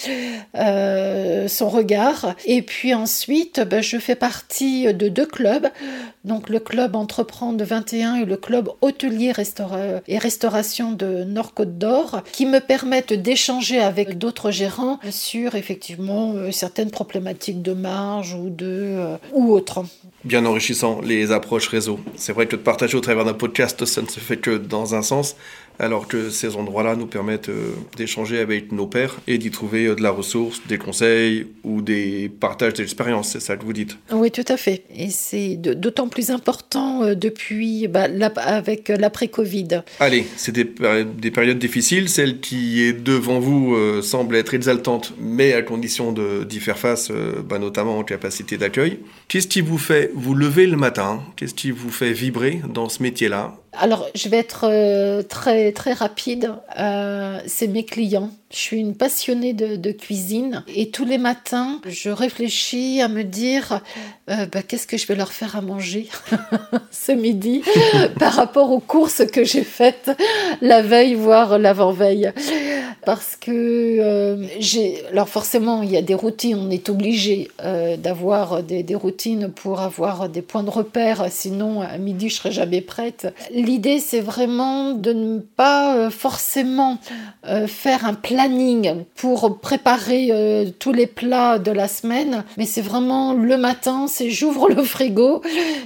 son 0.54 1.68
regard. 1.68 2.34
Et 2.46 2.62
puis 2.62 2.94
ensuite, 2.94 3.60
bah, 3.60 3.82
je 3.82 3.98
fais 3.98 4.14
partie 4.14 4.61
de 4.62 5.08
deux 5.08 5.26
clubs, 5.26 5.68
donc 6.24 6.48
le 6.48 6.60
club 6.60 6.94
Entreprendre 6.94 7.64
21 7.64 8.16
et 8.16 8.24
le 8.24 8.36
club 8.36 8.68
Hôtelier 8.80 9.32
et 10.06 10.18
Restauration 10.18 10.92
de 10.92 11.24
Nord-Côte 11.24 11.78
d'Or, 11.78 12.22
qui 12.32 12.46
me 12.46 12.60
permettent 12.60 13.12
d'échanger 13.12 13.80
avec 13.80 14.18
d'autres 14.18 14.50
gérants 14.50 14.98
sur 15.10 15.54
effectivement 15.56 16.34
euh, 16.34 16.50
certaines 16.52 16.90
problématiques 16.90 17.62
de 17.62 17.72
marge 17.72 18.34
ou 18.34 18.50
de 18.50 18.66
euh, 18.68 19.16
ou 19.32 19.52
autres. 19.52 19.84
Bien 20.24 20.46
enrichissant 20.46 21.00
les 21.00 21.32
approches 21.32 21.66
réseau. 21.68 21.98
C'est 22.16 22.32
vrai 22.32 22.46
que 22.46 22.56
de 22.56 22.60
partager 22.60 22.96
au 22.96 23.00
travers 23.00 23.24
d'un 23.24 23.34
podcast, 23.34 23.84
ça 23.84 24.02
ne 24.02 24.06
se 24.06 24.20
fait 24.20 24.36
que 24.36 24.56
dans 24.56 24.94
un 24.94 25.02
sens 25.02 25.36
alors 25.78 26.08
que 26.08 26.30
ces 26.30 26.56
endroits-là 26.56 26.96
nous 26.96 27.06
permettent 27.06 27.48
euh, 27.48 27.72
d'échanger 27.96 28.38
avec 28.38 28.72
nos 28.72 28.86
pairs 28.86 29.16
et 29.26 29.38
d'y 29.38 29.50
trouver 29.50 29.86
euh, 29.86 29.94
de 29.94 30.02
la 30.02 30.10
ressource, 30.10 30.62
des 30.68 30.78
conseils 30.78 31.46
ou 31.64 31.82
des 31.82 32.28
partages 32.28 32.74
d'expériences, 32.74 33.30
c'est 33.30 33.40
ça 33.40 33.56
que 33.56 33.64
vous 33.64 33.72
dites? 33.72 33.98
Oui, 34.12 34.30
tout 34.30 34.44
à 34.48 34.56
fait. 34.56 34.84
Et 34.94 35.10
c'est 35.10 35.56
d'autant 35.56 36.08
plus 36.08 36.30
important 36.30 37.02
euh, 37.02 37.14
depuis, 37.14 37.88
bah, 37.88 38.08
avec 38.36 38.88
l'après-Covid. 38.88 39.82
Allez, 40.00 40.26
c'est 40.36 40.52
des, 40.52 40.64
des, 40.64 41.30
périodes 41.30 41.58
difficiles, 41.58 42.08
celle 42.08 42.40
qui 42.40 42.82
est 42.82 42.92
devant 42.92 43.40
vous 43.40 43.76
semble 44.02 44.36
être 44.36 44.54
exaltante, 44.54 45.14
mais 45.18 45.52
à 45.54 45.62
condition 45.62 46.12
d'y 46.12 46.60
faire 46.60 46.78
face, 46.78 47.10
bah, 47.44 47.58
notamment 47.58 47.98
en 47.98 48.04
capacité 48.04 48.58
d'accueil. 48.58 48.98
Qu'est-ce 49.28 49.48
qui 49.48 49.60
vous 49.60 49.78
fait 49.78 50.10
vous 50.14 50.34
lever 50.34 50.66
le 50.66 50.76
matin? 50.76 51.22
Qu'est-ce 51.36 51.54
qui 51.54 51.70
vous 51.70 51.90
fait 51.90 52.12
vibrer 52.12 52.60
dans 52.68 52.88
ce 52.88 53.02
métier-là? 53.02 53.61
Alors, 53.72 54.06
je 54.14 54.28
vais 54.28 54.36
être 54.36 54.68
euh, 54.68 55.22
très, 55.22 55.72
très 55.72 55.92
rapide. 55.92 56.54
Euh, 56.78 57.40
c'est 57.46 57.68
mes 57.68 57.84
clients. 57.84 58.30
Je 58.52 58.58
suis 58.58 58.78
une 58.78 58.94
passionnée 58.94 59.54
de, 59.54 59.92
cuisine 59.92 60.62
et 60.74 60.90
tous 60.90 61.06
les 61.06 61.16
matins, 61.16 61.80
je 61.86 62.10
réfléchis 62.10 63.00
à 63.00 63.08
me 63.08 63.24
dire 63.24 63.80
euh, 64.28 64.46
bah, 64.52 64.62
qu'est-ce 64.62 64.86
que 64.86 64.98
je 64.98 65.06
vais 65.06 65.14
leur 65.14 65.32
faire 65.32 65.56
à 65.56 65.62
manger 65.62 66.08
ce 66.90 67.12
midi 67.12 67.62
par 68.18 68.34
rapport 68.34 68.70
aux 68.70 68.78
courses 68.78 69.24
que 69.24 69.42
j'ai 69.42 69.64
faites 69.64 70.10
la 70.60 70.82
veille, 70.82 71.14
voire 71.14 71.58
l'avant-veille. 71.58 72.32
Parce 73.04 73.36
que 73.36 73.50
euh, 73.50 74.46
j'ai. 74.60 75.02
Alors, 75.10 75.28
forcément, 75.28 75.82
il 75.82 75.90
y 75.90 75.96
a 75.96 76.02
des 76.02 76.14
routines, 76.14 76.56
on 76.56 76.70
est 76.70 76.88
obligé 76.88 77.50
euh, 77.64 77.96
d'avoir 77.96 78.62
des, 78.62 78.82
des, 78.82 78.94
routines 78.94 79.50
pour 79.50 79.80
avoir 79.80 80.28
des 80.28 80.42
points 80.42 80.62
de 80.62 80.70
repère, 80.70 81.26
sinon 81.30 81.80
à 81.80 81.98
midi, 81.98 82.28
je 82.28 82.36
serai 82.36 82.52
jamais 82.52 82.80
prête. 82.80 83.34
L'idée, 83.50 83.98
c'est 83.98 84.20
vraiment 84.20 84.92
de 84.92 85.12
ne 85.12 85.38
pas 85.40 86.10
forcément 86.10 86.98
faire 87.66 88.06
un 88.06 88.14
plat 88.14 88.41
pour 89.16 89.60
préparer 89.60 90.28
euh, 90.30 90.70
tous 90.78 90.92
les 90.92 91.06
plats 91.06 91.58
de 91.58 91.70
la 91.70 91.88
semaine, 91.88 92.44
mais 92.56 92.66
c'est 92.66 92.80
vraiment 92.80 93.34
le 93.34 93.56
matin, 93.56 94.06
c'est 94.08 94.30
j'ouvre 94.30 94.68
le 94.68 94.82
frigo 94.82 95.42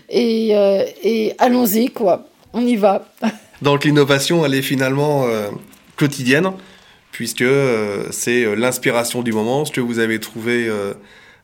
et, 0.09 0.57
euh, 0.57 0.85
et 1.03 1.35
allons-y, 1.39 1.89
quoi. 1.91 2.27
On 2.53 2.67
y 2.67 2.77
va. 2.77 3.07
Donc 3.63 3.85
l'innovation, 3.85 4.45
elle 4.45 4.55
est 4.55 4.63
finalement 4.63 5.27
quotidienne, 5.97 6.53
puisque 7.11 7.45
c'est 8.11 8.55
l'inspiration 8.55 9.23
du 9.23 9.33
moment, 9.33 9.65
ce 9.65 9.73
que 9.73 9.81
vous 9.81 9.99
avez 9.99 10.21
trouvé 10.21 10.71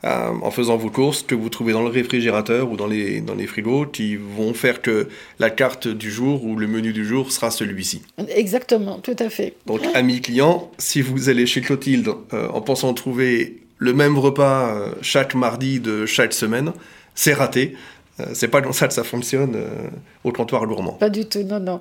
euh, 0.04 0.32
en 0.42 0.50
faisant 0.50 0.76
vos 0.76 0.90
courses 0.90 1.23
que 1.23 1.35
vous 1.35 1.49
trouvez 1.49 1.73
dans 1.73 1.82
le 1.82 1.88
réfrigérateur 1.88 2.71
ou 2.71 2.76
dans 2.76 2.88
les, 2.88 3.21
dans 3.21 3.35
les 3.35 3.47
frigos 3.47 3.87
qui 3.87 4.16
vont 4.16 4.52
faire 4.52 4.82
que 4.82 5.09
la 5.38 5.49
carte 5.49 5.87
du 5.87 6.11
jour 6.11 6.44
ou 6.44 6.56
le 6.56 6.66
menu 6.66 6.92
du 6.92 7.04
jour 7.04 7.30
sera 7.30 7.50
celui-ci. 7.52 8.02
Exactement, 8.28 8.99
tout 8.99 9.16
à 9.18 9.30
fait. 9.30 9.54
Donc, 9.66 9.80
amis 9.94 10.21
clients, 10.21 10.71
si 10.78 11.02
vous 11.02 11.28
allez 11.28 11.47
chez 11.47 11.61
Clotilde 11.61 12.09
euh, 12.32 12.49
en 12.49 12.61
pensant 12.61 12.92
trouver 12.94 13.62
le 13.78 13.92
même 13.92 14.18
repas 14.18 14.75
euh, 14.75 14.92
chaque 15.02 15.35
mardi 15.35 15.78
de 15.78 16.04
chaque 16.06 16.32
semaine, 16.32 16.73
c'est 17.14 17.35
raté. 17.35 17.76
Euh, 18.23 18.31
c'est 18.35 18.49
pas 18.49 18.62
comme 18.62 18.73
ça 18.73 18.88
que 18.88 18.95
ça 18.95 19.05
fonctionne 19.05 19.55
euh, 19.57 19.88
au 20.25 20.33
comptoir 20.33 20.67
gourmand. 20.67 20.93
Pas 20.93 21.11
du 21.11 21.26
tout, 21.26 21.43
non, 21.43 21.61
non. 21.61 21.81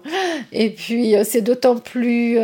Et 0.51 0.69
puis 0.69 1.15
euh, 1.15 1.23
c'est 1.23 1.41
d'autant 1.41 1.77
plus, 1.77 2.37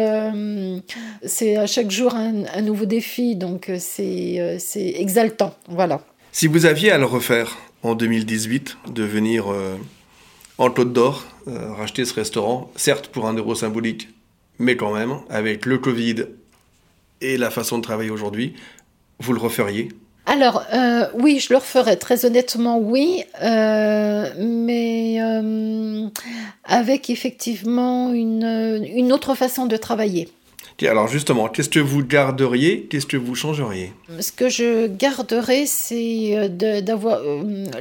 c'est 1.24 1.58
à 1.58 1.68
chaque 1.68 1.92
jour 1.92 2.13
un, 2.16 2.62
nouveau 2.62 2.86
défi, 2.86 3.36
donc 3.36 3.72
c'est 3.80 4.58
c'est 4.60 4.94
exaltant, 4.98 5.56
voilà. 5.70 6.01
Si 6.32 6.48
vous 6.48 6.66
aviez 6.66 6.92
à 6.92 6.98
le 6.98 7.06
refaire 7.06 7.58
en 7.84 7.96
2018, 7.96 8.77
de 8.94 9.04
venir 9.04 9.46
en 10.58 10.70
Côte 10.70 10.94
d'Or, 10.94 11.25
racheter 11.46 12.06
ce 12.06 12.13
restaurant, 12.13 12.72
certes 12.75 13.08
pour 13.08 13.27
un 13.27 13.34
euro 13.34 13.56
symbolique, 13.56 14.10
mais 14.60 14.75
quand 14.75 14.94
même, 14.94 15.20
avec 15.30 15.66
le 15.66 15.77
Covid 15.77 16.25
et 17.22 17.38
la 17.38 17.50
façon 17.50 17.77
de 17.77 17.84
travailler 17.84 18.12
aujourd'hui, 18.12 18.54
vous 19.20 19.34
le 19.34 19.39
referiez? 19.39 19.89
Alors, 20.27 20.65
euh, 20.74 21.05
oui, 21.13 21.39
je 21.39 21.53
le 21.53 21.57
referais, 21.57 21.96
très 21.96 22.25
honnêtement, 22.25 22.77
oui, 22.79 23.24
euh, 23.41 24.29
mais 24.38 25.22
euh, 25.22 26.07
avec 26.65 27.10
effectivement 27.10 28.12
une, 28.12 28.86
une, 28.93 29.13
autre 29.13 29.36
façon 29.36 29.67
de 29.67 29.77
travailler. 29.77 30.27
Alors 30.81 31.07
justement, 31.07 31.48
qu'est-ce 31.48 31.69
que 31.69 31.79
vous 31.79 32.03
garderiez, 32.03 32.88
qu'est-ce 32.89 33.05
que 33.05 33.15
vous 33.15 33.36
changeriez? 33.36 33.93
Ce 34.19 34.34
que 34.34 34.50
je 34.50 34.88
garderais, 34.88 35.65
c'est 35.65 36.50
d'avoir 36.50 37.22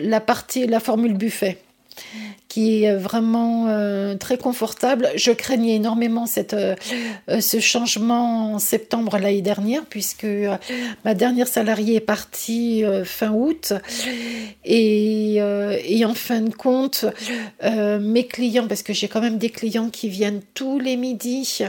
la 0.01 0.21
partie, 0.21 0.67
la 0.67 0.81
formule 0.81 1.15
buffet 1.15 1.59
est 2.57 2.97
vraiment 2.97 3.67
euh, 3.69 4.15
très 4.17 4.39
confortable. 4.39 5.09
Je 5.17 5.31
craignais 5.31 5.75
énormément 5.75 6.27
cette, 6.27 6.55
euh, 6.55 6.75
euh, 7.29 7.41
ce 7.41 7.61
changement 7.61 8.55
en 8.55 8.59
septembre 8.59 9.19
l'année 9.19 9.43
dernière, 9.43 9.85
puisque 9.85 10.27
ma 11.05 11.15
dernière 11.15 11.49
salariée 11.49 11.97
est 11.97 12.01
partie 12.01 12.85
fin 13.05 13.33
août. 13.33 13.73
Et, 14.65 15.37
et, 15.37 16.05
en 16.05 16.15
fin 16.15 16.41
de 16.41 16.55
compte, 16.55 17.05
mes 17.63 18.27
clients, 18.27 18.67
parce 18.67 18.83
que 18.83 18.93
j'ai 18.93 19.09
quand 19.09 19.21
même 19.21 19.39
des 19.39 19.51
clients 19.51 19.91
qui 19.91 20.09
viennent 20.09 20.41
tous 20.55 20.79
les 20.79 20.97
midis, 20.97 21.63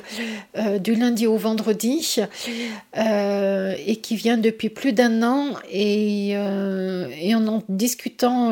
du 0.79 0.96
lundi 0.96 1.27
au 1.27 1.38
vendredi, 1.38 2.17
et 2.96 3.96
qui 3.98 4.15
viennent 4.15 4.41
depuis 4.41 4.70
plus 4.70 4.94
d'un 4.94 5.24
an, 5.24 5.50
et, 5.72 6.29
et 6.29 7.36
en 7.36 7.48
en 7.48 7.63
discutant 7.70 8.51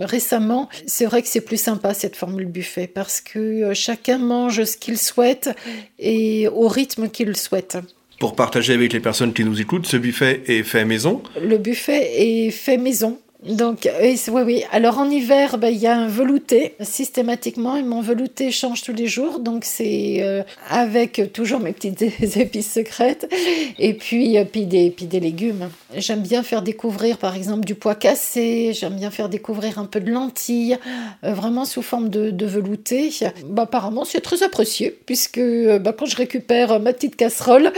récemment, 0.00 0.68
c'est 0.86 1.06
vrai 1.06 1.22
que 1.22 1.28
c'est 1.28 1.37
plus 1.40 1.60
sympa 1.60 1.94
cette 1.94 2.16
formule 2.16 2.46
buffet 2.46 2.86
parce 2.86 3.20
que 3.20 3.38
euh, 3.38 3.74
chacun 3.74 4.18
mange 4.18 4.64
ce 4.64 4.76
qu'il 4.76 4.98
souhaite 4.98 5.50
et 5.98 6.48
au 6.48 6.68
rythme 6.68 7.08
qu'il 7.08 7.36
souhaite. 7.36 7.78
Pour 8.18 8.34
partager 8.34 8.72
avec 8.72 8.92
les 8.92 9.00
personnes 9.00 9.32
qui 9.32 9.44
nous 9.44 9.60
écoutent, 9.60 9.86
ce 9.86 9.96
buffet 9.96 10.42
est 10.46 10.64
fait 10.64 10.84
maison? 10.84 11.22
Le 11.40 11.56
buffet 11.56 12.10
est 12.16 12.50
fait 12.50 12.76
maison. 12.76 13.18
Donc, 13.46 13.88
oui, 14.02 14.18
oui. 14.44 14.64
Alors 14.72 14.98
en 14.98 15.08
hiver, 15.08 15.58
ben, 15.58 15.68
il 15.68 15.78
y 15.78 15.86
a 15.86 15.96
un 15.96 16.08
velouté 16.08 16.74
systématiquement 16.80 17.76
et 17.76 17.84
mon 17.84 18.00
velouté 18.00 18.50
change 18.50 18.82
tous 18.82 18.92
les 18.92 19.06
jours. 19.06 19.38
Donc 19.38 19.62
c'est 19.64 20.16
euh, 20.22 20.42
avec 20.68 21.32
toujours 21.32 21.60
mes 21.60 21.72
petites 21.72 22.02
épices 22.36 22.72
secrètes 22.72 23.32
et 23.78 23.94
puis, 23.94 24.38
euh, 24.38 24.44
puis, 24.44 24.66
des, 24.66 24.90
puis 24.90 25.06
des 25.06 25.20
légumes. 25.20 25.68
J'aime 25.96 26.22
bien 26.22 26.42
faire 26.42 26.62
découvrir 26.62 27.18
par 27.18 27.36
exemple 27.36 27.64
du 27.64 27.76
pois 27.76 27.94
cassé, 27.94 28.72
j'aime 28.74 28.96
bien 28.96 29.12
faire 29.12 29.28
découvrir 29.28 29.78
un 29.78 29.84
peu 29.84 30.00
de 30.00 30.10
lentilles, 30.10 30.76
euh, 31.22 31.32
vraiment 31.32 31.64
sous 31.64 31.82
forme 31.82 32.08
de, 32.08 32.32
de 32.32 32.46
velouté. 32.46 33.10
Bah, 33.46 33.62
apparemment, 33.62 34.04
c'est 34.04 34.20
très 34.20 34.42
apprécié 34.42 34.98
puisque 35.06 35.40
bah, 35.80 35.94
quand 35.96 36.06
je 36.06 36.16
récupère 36.16 36.80
ma 36.80 36.92
petite 36.92 37.14
casserole, 37.14 37.72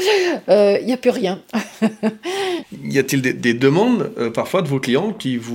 il 0.49 0.87
n'y 0.87 0.93
a 0.95 0.97
plus 0.97 1.11
rien. 1.11 1.43
y 2.83 2.99
a-t-il 2.99 3.21
des, 3.21 3.55
demandes 3.55 4.11
parfois 4.33 4.63
de 4.63 4.69
vos 4.69 4.81
clients 4.81 5.13
qui 5.13 5.37
vous 5.37 5.50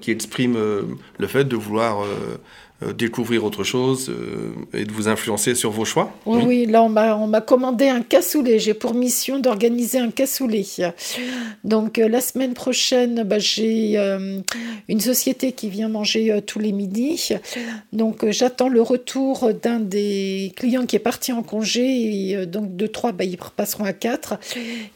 qui 0.00 0.10
exprime 0.10 0.56
euh, 0.56 0.82
le 1.18 1.26
fait 1.26 1.44
de 1.44 1.56
vouloir 1.56 2.04
euh, 2.82 2.94
découvrir 2.94 3.44
autre 3.44 3.62
chose 3.62 4.08
euh, 4.08 4.52
et 4.72 4.86
de 4.86 4.92
vous 4.92 5.06
influencer 5.06 5.54
sur 5.54 5.70
vos 5.70 5.84
choix 5.84 6.14
Oui, 6.24 6.42
oui 6.46 6.66
là 6.66 6.82
on 6.82 6.88
m'a 6.88 7.40
commandé 7.42 7.88
un 7.88 8.00
cassoulet. 8.00 8.58
J'ai 8.58 8.72
pour 8.72 8.94
mission 8.94 9.38
d'organiser 9.38 9.98
un 9.98 10.10
cassoulet. 10.10 10.64
Donc 11.62 11.98
euh, 11.98 12.08
la 12.08 12.22
semaine 12.22 12.54
prochaine, 12.54 13.22
bah, 13.24 13.38
j'ai 13.38 13.98
une 14.88 15.00
société 15.00 15.52
qui 15.52 15.68
vient 15.68 15.90
manger 15.90 16.40
tous 16.46 16.58
les 16.58 16.72
midis. 16.72 17.32
Donc 17.92 18.28
j'attends 18.30 18.70
le 18.70 18.80
retour 18.80 19.50
d'un 19.52 19.80
des 19.80 20.52
clients 20.56 20.86
qui 20.86 20.96
est 20.96 21.00
parti 21.00 21.32
en 21.32 21.42
congé. 21.42 21.82
Et, 21.82 22.46
donc 22.46 22.76
de 22.76 22.86
trois, 22.86 23.12
bah, 23.12 23.24
ils 23.24 23.36
passeront 23.56 23.84
à 23.84 23.92
quatre. 23.92 24.38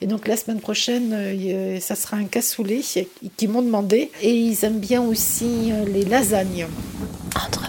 Et 0.01 0.07
donc 0.07 0.27
la 0.27 0.39
semaine 0.39 0.61
prochaine, 0.61 1.81
ça 1.81 1.97
sera 1.97 2.17
un 2.17 2.25
cassoulet 2.25 2.81
qui 3.37 3.47
m'ont 3.47 3.63
demandé. 3.63 4.11
Et 4.23 4.33
ils 4.33 4.65
aiment 4.65 4.81
bien 4.81 5.03
aussi 5.03 5.71
les 5.93 6.05
lasagnes. 6.05 6.67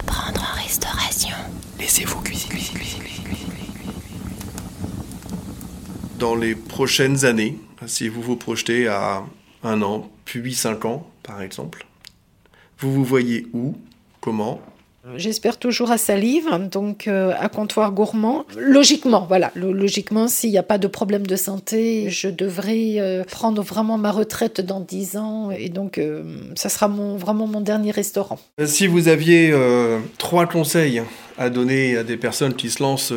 Entreprendre 0.06 0.40
en 0.52 0.62
restauration. 0.62 1.36
Laissez-vous 1.80 2.20
cuisiner. 2.22 2.60
Dans 6.18 6.36
les 6.36 6.54
prochaines 6.54 7.24
années, 7.24 7.58
si 7.86 8.08
vous 8.08 8.22
vous 8.22 8.36
projetez 8.36 8.86
à 8.86 9.24
un 9.64 9.82
an, 9.82 10.08
puis 10.24 10.54
cinq 10.54 10.84
ans, 10.84 11.10
par 11.24 11.42
exemple, 11.42 11.86
vous 12.78 12.92
vous 12.92 13.04
voyez 13.04 13.48
où 13.52 13.76
Comment 14.20 14.60
J'espère 15.16 15.58
toujours 15.58 15.90
à 15.90 15.98
salive, 15.98 16.48
donc 16.70 17.06
euh, 17.06 17.32
à 17.38 17.48
comptoir 17.48 17.92
gourmand. 17.92 18.44
Logiquement, 18.58 19.24
voilà, 19.26 19.52
logiquement, 19.54 20.28
s'il 20.28 20.50
n'y 20.50 20.58
a 20.58 20.62
pas 20.62 20.78
de 20.78 20.86
problème 20.86 21.26
de 21.26 21.36
santé, 21.36 22.10
je 22.10 22.28
devrais 22.28 22.96
euh, 22.98 23.24
prendre 23.24 23.62
vraiment 23.62 23.98
ma 23.98 24.10
retraite 24.10 24.60
dans 24.60 24.80
10 24.80 25.16
ans 25.16 25.50
et 25.50 25.68
donc 25.68 25.98
euh, 25.98 26.22
ça 26.54 26.68
sera 26.68 26.88
mon, 26.88 27.16
vraiment 27.16 27.46
mon 27.46 27.60
dernier 27.60 27.90
restaurant. 27.90 28.38
Si 28.64 28.86
vous 28.86 29.08
aviez 29.08 29.54
trois 30.18 30.46
conseils 30.46 31.02
à 31.38 31.50
donner 31.50 31.96
à 31.96 32.04
des 32.04 32.16
personnes 32.16 32.54
qui 32.54 32.70
se 32.70 32.82
lancent 32.82 33.12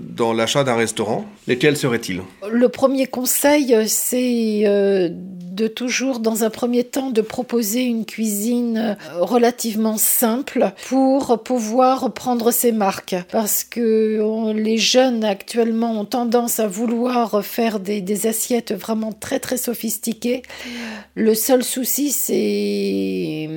dans 0.00 0.32
l'achat 0.32 0.64
d'un 0.64 0.76
restaurant, 0.76 1.24
lesquels 1.46 1.76
seraient-ils? 1.76 2.20
Le 2.50 2.68
premier 2.68 3.06
conseil, 3.06 3.76
c'est 3.86 4.64
de 5.54 5.68
toujours, 5.68 6.18
dans 6.18 6.44
un 6.44 6.50
premier 6.50 6.84
temps, 6.84 7.10
de 7.10 7.20
proposer 7.20 7.82
une 7.82 8.04
cuisine 8.04 8.76
euh, 8.76 8.94
relativement 9.20 9.96
simple 9.96 10.72
pour 10.88 11.42
pouvoir 11.42 12.12
prendre 12.12 12.50
ses 12.50 12.72
marques. 12.72 13.14
Parce 13.30 13.62
que 13.62 14.52
les 14.52 14.78
jeunes 14.78 15.24
actuellement 15.24 16.00
ont 16.00 16.04
tendance 16.04 16.58
à 16.58 16.66
vouloir 16.66 17.44
faire 17.44 17.78
des, 17.78 18.00
des 18.00 18.26
assiettes 18.26 18.72
vraiment 18.72 19.12
très 19.12 19.38
très 19.38 19.56
sophistiquées. 19.56 20.42
Le 21.14 21.34
seul 21.34 21.62
souci, 21.62 22.10
c'est 22.10 23.48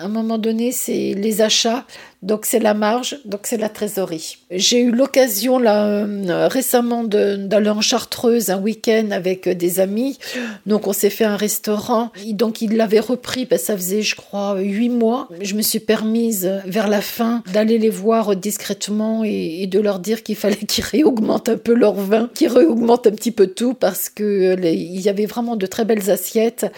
à 0.00 0.06
un 0.06 0.08
moment 0.08 0.38
donné, 0.38 0.72
c'est 0.72 1.14
les 1.14 1.42
achats. 1.42 1.84
Donc 2.24 2.46
c'est 2.46 2.58
la 2.58 2.72
marge, 2.72 3.18
donc 3.26 3.40
c'est 3.44 3.58
la 3.58 3.68
trésorerie. 3.68 4.38
J'ai 4.50 4.80
eu 4.80 4.90
l'occasion 4.90 5.58
là 5.58 5.84
euh, 5.86 6.48
récemment 6.48 7.04
d'aller 7.04 7.68
en 7.68 7.82
Chartreuse 7.82 8.48
un 8.48 8.58
week-end 8.58 9.08
avec 9.10 9.46
des 9.46 9.78
amis. 9.78 10.18
Donc 10.64 10.86
on 10.86 10.94
s'est 10.94 11.10
fait 11.10 11.26
un 11.26 11.36
restaurant. 11.36 12.12
Donc 12.30 12.62
il 12.62 12.78
l'avait 12.78 13.00
repris, 13.00 13.44
ben, 13.44 13.58
ça 13.58 13.76
faisait 13.76 14.00
je 14.00 14.16
crois 14.16 14.58
huit 14.58 14.88
mois. 14.88 15.28
Je 15.42 15.54
me 15.54 15.60
suis 15.60 15.80
permise 15.80 16.50
vers 16.64 16.88
la 16.88 17.02
fin 17.02 17.42
d'aller 17.52 17.76
les 17.76 17.90
voir 17.90 18.34
discrètement 18.36 19.22
et, 19.22 19.66
de 19.66 19.78
leur 19.78 19.98
dire 19.98 20.22
qu'il 20.22 20.36
fallait 20.36 20.56
qu'ils 20.68 20.84
réaugmentent 20.84 21.50
un 21.50 21.58
peu 21.58 21.74
leur 21.74 21.92
vin, 21.92 22.30
qu'ils 22.32 22.48
réaugmentent 22.48 23.06
un 23.06 23.12
petit 23.12 23.32
peu 23.32 23.48
tout 23.48 23.74
parce 23.74 24.08
que 24.08 24.56
il 24.64 25.00
y 25.00 25.10
avait 25.10 25.26
vraiment 25.26 25.56
de 25.56 25.66
très 25.66 25.84
belles 25.84 26.10
assiettes. 26.10 26.72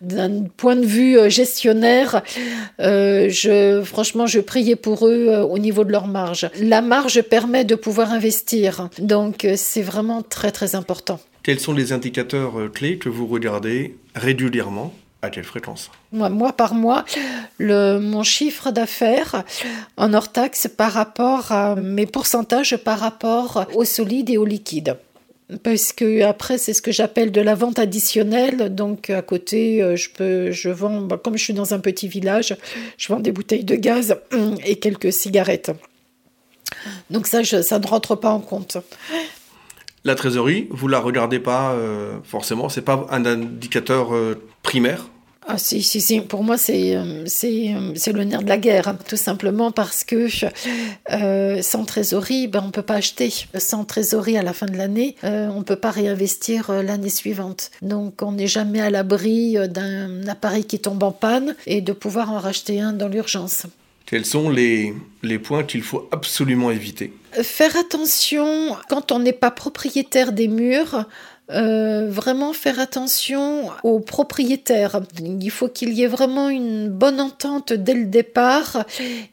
D'un 0.00 0.44
point 0.56 0.76
de 0.76 0.86
vue 0.86 1.18
euh, 1.18 1.28
gestionnaire, 1.28 2.22
euh, 2.80 3.28
je 3.30 3.82
franchement 3.82 4.26
je 4.26 4.38
priais 4.38 4.76
pour 4.76 4.91
eux 5.02 5.28
euh, 5.28 5.42
au 5.42 5.58
niveau 5.58 5.84
de 5.84 5.92
leur 5.92 6.06
marge. 6.06 6.48
La 6.60 6.82
marge 6.82 7.22
permet 7.22 7.64
de 7.64 7.74
pouvoir 7.74 8.12
investir, 8.12 8.88
donc 8.98 9.44
euh, 9.44 9.54
c'est 9.56 9.82
vraiment 9.82 10.22
très 10.22 10.50
très 10.50 10.74
important. 10.74 11.20
Quels 11.42 11.60
sont 11.60 11.72
les 11.72 11.92
indicateurs 11.92 12.58
euh, 12.58 12.68
clés 12.68 12.98
que 12.98 13.08
vous 13.08 13.26
regardez 13.26 13.96
régulièrement 14.14 14.92
à 15.22 15.30
quelle 15.30 15.44
fréquence? 15.44 15.90
Moi, 16.12 16.52
par 16.52 16.74
mois, 16.74 17.04
le, 17.58 17.98
mon 17.98 18.22
chiffre 18.22 18.70
d'affaires 18.70 19.44
en 19.96 20.14
hors 20.14 20.32
taxe 20.32 20.68
par 20.68 20.92
rapport 20.92 21.52
à 21.52 21.76
mes 21.76 22.06
pourcentages 22.06 22.76
par 22.76 22.98
rapport 22.98 23.66
au 23.74 23.84
solide 23.84 24.30
et 24.30 24.38
au 24.38 24.44
liquide. 24.44 24.96
Parce 25.62 25.92
que 25.92 26.22
après 26.22 26.58
c'est 26.58 26.72
ce 26.72 26.82
que 26.82 26.92
j'appelle 26.92 27.32
de 27.32 27.40
la 27.40 27.54
vente 27.54 27.78
additionnelle. 27.78 28.74
Donc 28.74 29.10
à 29.10 29.22
côté, 29.22 29.82
euh, 29.82 29.96
je 29.96 30.10
peux, 30.10 30.50
je 30.50 30.68
vends, 30.68 31.02
bah, 31.02 31.20
comme 31.22 31.36
je 31.36 31.44
suis 31.44 31.54
dans 31.54 31.74
un 31.74 31.80
petit 31.80 32.08
village, 32.08 32.56
je 32.96 33.08
vends 33.08 33.20
des 33.20 33.32
bouteilles 33.32 33.64
de 33.64 33.76
gaz 33.76 34.16
et 34.66 34.76
quelques 34.78 35.12
cigarettes. 35.12 35.70
Donc 37.10 37.26
ça, 37.26 37.44
ça 37.44 37.78
ne 37.78 37.86
rentre 37.86 38.16
pas 38.16 38.30
en 38.30 38.40
compte. 38.40 38.78
La 40.04 40.14
trésorerie, 40.14 40.66
vous 40.70 40.88
la 40.88 40.98
regardez 40.98 41.38
pas 41.38 41.72
euh, 41.72 42.18
forcément, 42.24 42.68
c'est 42.68 42.82
pas 42.82 43.06
un 43.10 43.24
indicateur 43.24 44.14
euh, 44.14 44.42
primaire? 44.62 45.06
Ah 45.44 45.58
si, 45.58 45.82
si, 45.82 46.00
si, 46.00 46.20
pour 46.20 46.44
moi 46.44 46.56
c'est 46.56 46.94
euh, 46.94 47.24
c'est 47.26 47.74
euh, 47.74 47.92
c'est 47.96 48.12
le 48.12 48.22
nerf 48.22 48.42
de 48.42 48.48
la 48.48 48.58
guerre, 48.58 48.86
hein, 48.86 48.98
tout 49.08 49.16
simplement 49.16 49.72
parce 49.72 50.04
que 50.04 50.28
euh, 51.10 51.62
sans 51.62 51.84
trésorerie, 51.84 52.46
ben, 52.46 52.62
on 52.64 52.70
peut 52.70 52.82
pas 52.82 52.94
acheter. 52.94 53.32
Sans 53.58 53.84
trésorerie 53.84 54.38
à 54.38 54.42
la 54.42 54.52
fin 54.52 54.66
de 54.66 54.76
l'année, 54.76 55.16
euh, 55.24 55.48
on 55.48 55.64
peut 55.64 55.76
pas 55.76 55.90
réinvestir 55.90 56.70
l'année 56.70 57.10
suivante. 57.10 57.72
Donc 57.82 58.22
on 58.22 58.32
n'est 58.32 58.46
jamais 58.46 58.80
à 58.80 58.90
l'abri 58.90 59.56
d'un 59.68 60.28
appareil 60.28 60.64
qui 60.64 60.78
tombe 60.78 61.02
en 61.02 61.12
panne 61.12 61.56
et 61.66 61.80
de 61.80 61.92
pouvoir 61.92 62.30
en 62.30 62.38
racheter 62.38 62.80
un 62.80 62.92
dans 62.92 63.08
l'urgence. 63.08 63.66
Quels 64.06 64.26
sont 64.26 64.50
les, 64.50 64.94
les 65.22 65.38
points 65.38 65.64
qu'il 65.64 65.82
faut 65.82 66.08
absolument 66.12 66.70
éviter? 66.70 67.12
Faire 67.42 67.76
attention 67.76 68.76
quand 68.88 69.10
on 69.10 69.20
n'est 69.20 69.32
pas 69.32 69.50
propriétaire 69.50 70.32
des 70.32 70.48
murs. 70.48 71.06
Euh, 71.50 72.08
vraiment 72.08 72.52
faire 72.52 72.78
attention 72.78 73.68
aux 73.82 73.98
propriétaires. 73.98 75.00
Il 75.20 75.50
faut 75.50 75.68
qu'il 75.68 75.92
y 75.92 76.04
ait 76.04 76.06
vraiment 76.06 76.48
une 76.48 76.88
bonne 76.88 77.20
entente 77.20 77.72
dès 77.72 77.94
le 77.94 78.06
départ 78.06 78.84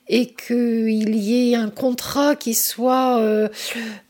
et 0.08 0.26
qu'il 0.26 1.16
y 1.16 1.52
ait 1.52 1.56
un 1.56 1.70
contrat 1.70 2.36
qui 2.36 2.56
soit 2.56 3.20
euh, 3.20 3.48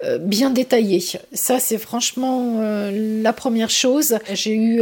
euh, 0.04 0.18
bien 0.18 0.50
détaillé. 0.50 1.04
Ça, 1.34 1.60
c'est 1.60 1.78
franchement 1.78 2.62
la 2.62 3.34
première 3.34 3.70
chose. 3.70 4.18
J'ai 4.34 4.56
eu 4.56 4.82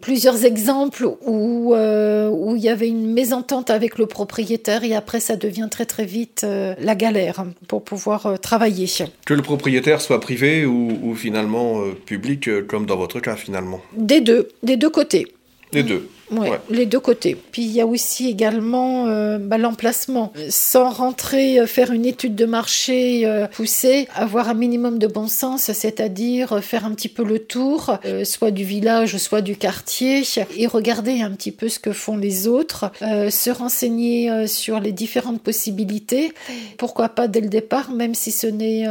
plusieurs 0.00 0.44
exemples 0.44 1.06
où, 1.26 1.74
il 1.74 2.62
y 2.62 2.68
avait 2.68 2.88
une 2.88 3.12
mésentente 3.12 3.70
avec 3.70 3.98
le 3.98 4.06
propriétaire 4.06 4.84
et 4.84 4.94
après, 4.94 5.20
ça 5.20 5.36
devient 5.36 5.68
très 5.70 5.86
très 5.86 6.04
vite 6.04 6.46
la 6.78 6.94
galère 6.94 7.44
pour 7.66 7.82
pouvoir 7.82 8.38
travailler. 8.40 8.86
Que 9.26 9.34
le 9.34 9.42
propriétaire 9.42 10.00
soit 10.00 10.20
privé 10.20 10.64
ou, 10.64 11.14
finalement 11.16 11.82
public, 12.06 12.48
euh, 12.52 12.62
comme 12.62 12.86
dans 12.86 12.96
votre 12.96 13.20
cas 13.20 13.36
finalement. 13.36 13.82
Des 13.96 14.20
deux, 14.20 14.48
des 14.62 14.76
deux 14.76 14.90
côtés. 14.90 15.26
Les 15.72 15.82
deux. 15.82 16.08
Ouais, 16.32 16.50
Ouais. 16.50 16.60
les 16.70 16.86
deux 16.86 17.00
côtés. 17.00 17.36
Puis 17.52 17.62
il 17.62 17.70
y 17.72 17.80
a 17.80 17.86
aussi 17.86 18.28
également 18.28 19.06
euh, 19.06 19.38
bah, 19.38 19.58
l'emplacement. 19.58 20.32
Sans 20.48 20.90
rentrer, 20.90 21.60
euh, 21.60 21.66
faire 21.66 21.92
une 21.92 22.06
étude 22.06 22.34
de 22.34 22.44
marché 22.46 23.26
euh, 23.26 23.46
poussée, 23.46 24.08
avoir 24.14 24.48
un 24.48 24.54
minimum 24.54 24.98
de 24.98 25.06
bon 25.06 25.28
sens, 25.28 25.70
c'est-à-dire 25.72 26.62
faire 26.62 26.84
un 26.86 26.92
petit 26.92 27.08
peu 27.08 27.22
le 27.24 27.38
tour, 27.38 27.98
soit 28.24 28.50
du 28.50 28.64
village, 28.64 29.16
soit 29.18 29.40
du 29.42 29.56
quartier, 29.56 30.22
et 30.56 30.66
regarder 30.66 31.20
un 31.20 31.30
petit 31.32 31.52
peu 31.52 31.68
ce 31.68 31.78
que 31.78 31.92
font 31.92 32.16
les 32.16 32.46
autres, 32.48 32.90
se 33.00 33.50
renseigner 33.50 34.46
sur 34.46 34.80
les 34.80 34.92
différentes 34.92 35.40
possibilités. 35.42 36.32
Pourquoi 36.78 37.08
pas 37.08 37.28
dès 37.28 37.40
le 37.40 37.48
départ, 37.48 37.90
même 37.90 38.14
si 38.14 38.30
ce 38.30 38.46
n'est 38.46 38.86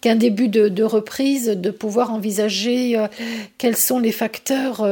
qu'un 0.00 0.16
début 0.16 0.48
de, 0.48 0.68
de 0.68 0.82
reprise, 0.82 1.46
de 1.48 1.70
pouvoir 1.70 2.12
envisager 2.12 2.96
quels 3.58 3.76
sont 3.76 3.98
les 3.98 4.12
facteurs 4.12 4.86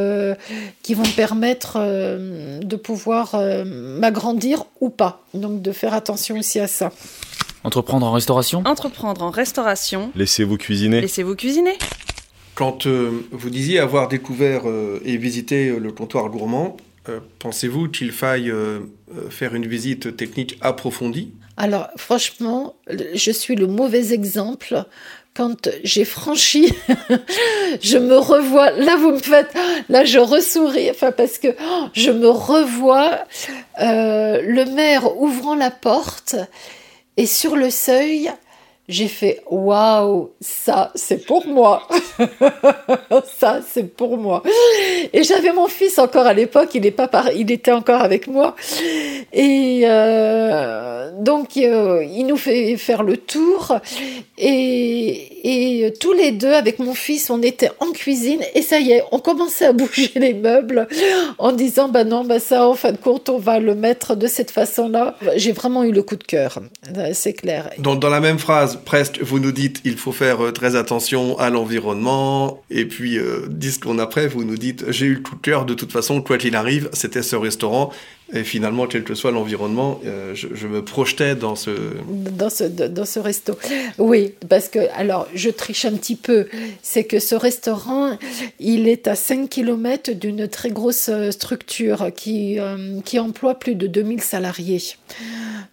qui 0.82 0.94
vont 0.94 1.02
me 1.02 1.16
permettre 1.16 1.79
euh, 1.80 2.60
de 2.60 2.76
pouvoir 2.76 3.34
euh, 3.34 3.64
m'agrandir 3.64 4.64
ou 4.80 4.90
pas. 4.90 5.22
Donc 5.34 5.62
de 5.62 5.72
faire 5.72 5.94
attention 5.94 6.38
aussi 6.38 6.58
à 6.58 6.66
ça. 6.66 6.92
Entreprendre 7.64 8.06
en 8.06 8.12
restauration? 8.12 8.62
Entreprendre 8.64 9.22
en 9.22 9.30
restauration. 9.30 10.12
Laissez-vous 10.14 10.56
cuisiner. 10.56 11.00
Laissez-vous 11.00 11.36
cuisiner. 11.36 11.76
Quand 12.54 12.86
euh, 12.86 13.26
vous 13.32 13.50
disiez 13.50 13.78
avoir 13.78 14.08
découvert 14.08 14.68
euh, 14.68 15.00
et 15.04 15.16
visité 15.16 15.68
euh, 15.68 15.78
le 15.78 15.92
comptoir 15.92 16.28
gourmand, 16.28 16.76
euh, 17.08 17.20
pensez-vous 17.38 17.88
qu'il 17.88 18.12
faille 18.12 18.52
faire 19.30 19.54
une 19.54 19.66
visite 19.66 20.16
technique 20.16 20.58
approfondie? 20.60 21.32
Alors 21.56 21.88
franchement, 21.96 22.76
je 23.14 23.30
suis 23.30 23.56
le 23.56 23.66
mauvais 23.66 24.12
exemple. 24.12 24.84
Quand 25.34 25.68
j'ai 25.84 26.04
franchi, 26.04 26.72
je 27.82 27.98
me 27.98 28.18
revois. 28.18 28.70
Là, 28.72 28.96
vous 28.96 29.12
me 29.12 29.18
faites. 29.18 29.52
Là, 29.88 30.04
je 30.04 30.18
ressouris. 30.18 30.90
Enfin, 30.90 31.12
parce 31.12 31.38
que 31.38 31.48
oh, 31.48 31.84
je 31.92 32.10
me 32.10 32.28
revois 32.28 33.24
euh, 33.80 34.42
le 34.42 34.64
maire 34.64 35.16
ouvrant 35.20 35.54
la 35.54 35.70
porte 35.70 36.36
et 37.16 37.26
sur 37.26 37.56
le 37.56 37.70
seuil, 37.70 38.30
j'ai 38.90 39.08
fait 39.08 39.42
waouh, 39.48 40.30
ça 40.40 40.90
c'est 40.94 41.24
pour 41.24 41.46
moi. 41.46 41.86
ça 43.38 43.60
c'est 43.66 43.94
pour 43.94 44.18
moi. 44.18 44.42
Et 45.12 45.22
j'avais 45.22 45.52
mon 45.52 45.68
fils 45.68 45.98
encore 45.98 46.26
à 46.26 46.34
l'époque, 46.34 46.70
il, 46.74 46.84
est 46.84 46.90
pas 46.90 47.08
il 47.36 47.50
était 47.52 47.72
encore 47.72 48.02
avec 48.02 48.26
moi. 48.26 48.56
Et 49.32 49.82
euh, 49.84 51.12
donc 51.20 51.56
euh, 51.56 52.04
il 52.04 52.26
nous 52.26 52.36
fait 52.36 52.76
faire 52.76 53.04
le 53.04 53.16
tour. 53.16 53.78
Et, 54.36 55.84
et 55.84 55.92
tous 56.00 56.12
les 56.12 56.32
deux, 56.32 56.52
avec 56.52 56.78
mon 56.78 56.94
fils, 56.94 57.30
on 57.30 57.42
était 57.42 57.70
en 57.78 57.92
cuisine. 57.92 58.40
Et 58.54 58.62
ça 58.62 58.80
y 58.80 58.90
est, 58.92 59.04
on 59.12 59.18
commençait 59.18 59.66
à 59.66 59.72
bouger 59.72 60.10
les 60.16 60.34
meubles 60.34 60.88
en 61.38 61.52
disant 61.52 61.88
bah 61.88 62.04
non, 62.04 62.24
bah 62.24 62.40
ça 62.40 62.66
en 62.66 62.74
fin 62.74 62.90
de 62.90 62.96
compte, 62.96 63.28
on 63.28 63.38
va 63.38 63.60
le 63.60 63.76
mettre 63.76 64.16
de 64.16 64.26
cette 64.26 64.50
façon-là. 64.50 65.16
J'ai 65.36 65.52
vraiment 65.52 65.84
eu 65.84 65.92
le 65.92 66.02
coup 66.02 66.16
de 66.16 66.24
cœur, 66.24 66.58
c'est 67.12 67.34
clair. 67.34 67.70
dans, 67.78 67.94
dans 67.94 68.08
la 68.08 68.20
même 68.20 68.38
phrase, 68.38 68.79
presque, 68.84 69.20
vous 69.20 69.38
nous 69.38 69.52
dites 69.52 69.80
il 69.84 69.96
faut 69.96 70.12
faire 70.12 70.44
euh, 70.44 70.52
très 70.52 70.76
attention 70.76 71.38
à 71.38 71.50
l'environnement, 71.50 72.62
et 72.70 72.84
puis 72.84 73.18
euh, 73.18 73.46
dix 73.48 73.72
secondes 73.72 74.00
après, 74.00 74.28
vous 74.28 74.44
nous 74.44 74.56
dites 74.56 74.84
j'ai 74.90 75.06
eu 75.06 75.14
le 75.14 75.20
coup 75.20 75.36
de 75.36 75.40
cœur, 75.40 75.64
de 75.64 75.74
toute 75.74 75.92
façon, 75.92 76.22
quoi 76.22 76.38
qu'il 76.38 76.56
arrive, 76.56 76.88
c'était 76.92 77.22
ce 77.22 77.36
restaurant, 77.36 77.92
et 78.32 78.44
finalement, 78.44 78.86
quel 78.86 79.02
que 79.02 79.14
soit 79.14 79.32
l'environnement, 79.32 80.00
euh, 80.06 80.34
je, 80.34 80.48
je 80.54 80.66
me 80.68 80.84
projetais 80.84 81.34
dans 81.34 81.56
ce... 81.56 81.70
dans 82.08 82.50
ce, 82.50 82.64
dans 82.64 83.04
ce 83.04 83.18
resto. 83.18 83.58
Oui, 83.98 84.34
parce 84.48 84.68
que, 84.68 84.78
alors, 84.94 85.26
je 85.34 85.50
triche 85.50 85.84
un 85.84 85.92
petit 85.92 86.16
peu. 86.16 86.46
C'est 86.82 87.04
que 87.04 87.18
ce 87.18 87.34
restaurant, 87.34 88.16
il 88.60 88.88
est 88.88 89.08
à 89.08 89.16
5 89.16 89.48
km 89.48 90.12
d'une 90.12 90.46
très 90.46 90.70
grosse 90.70 91.08
euh, 91.08 91.30
structure 91.30 92.10
qui, 92.14 92.60
euh, 92.60 93.00
qui 93.04 93.18
emploie 93.18 93.54
plus 93.54 93.74
de 93.74 93.86
2000 93.86 94.20
salariés. 94.20 94.82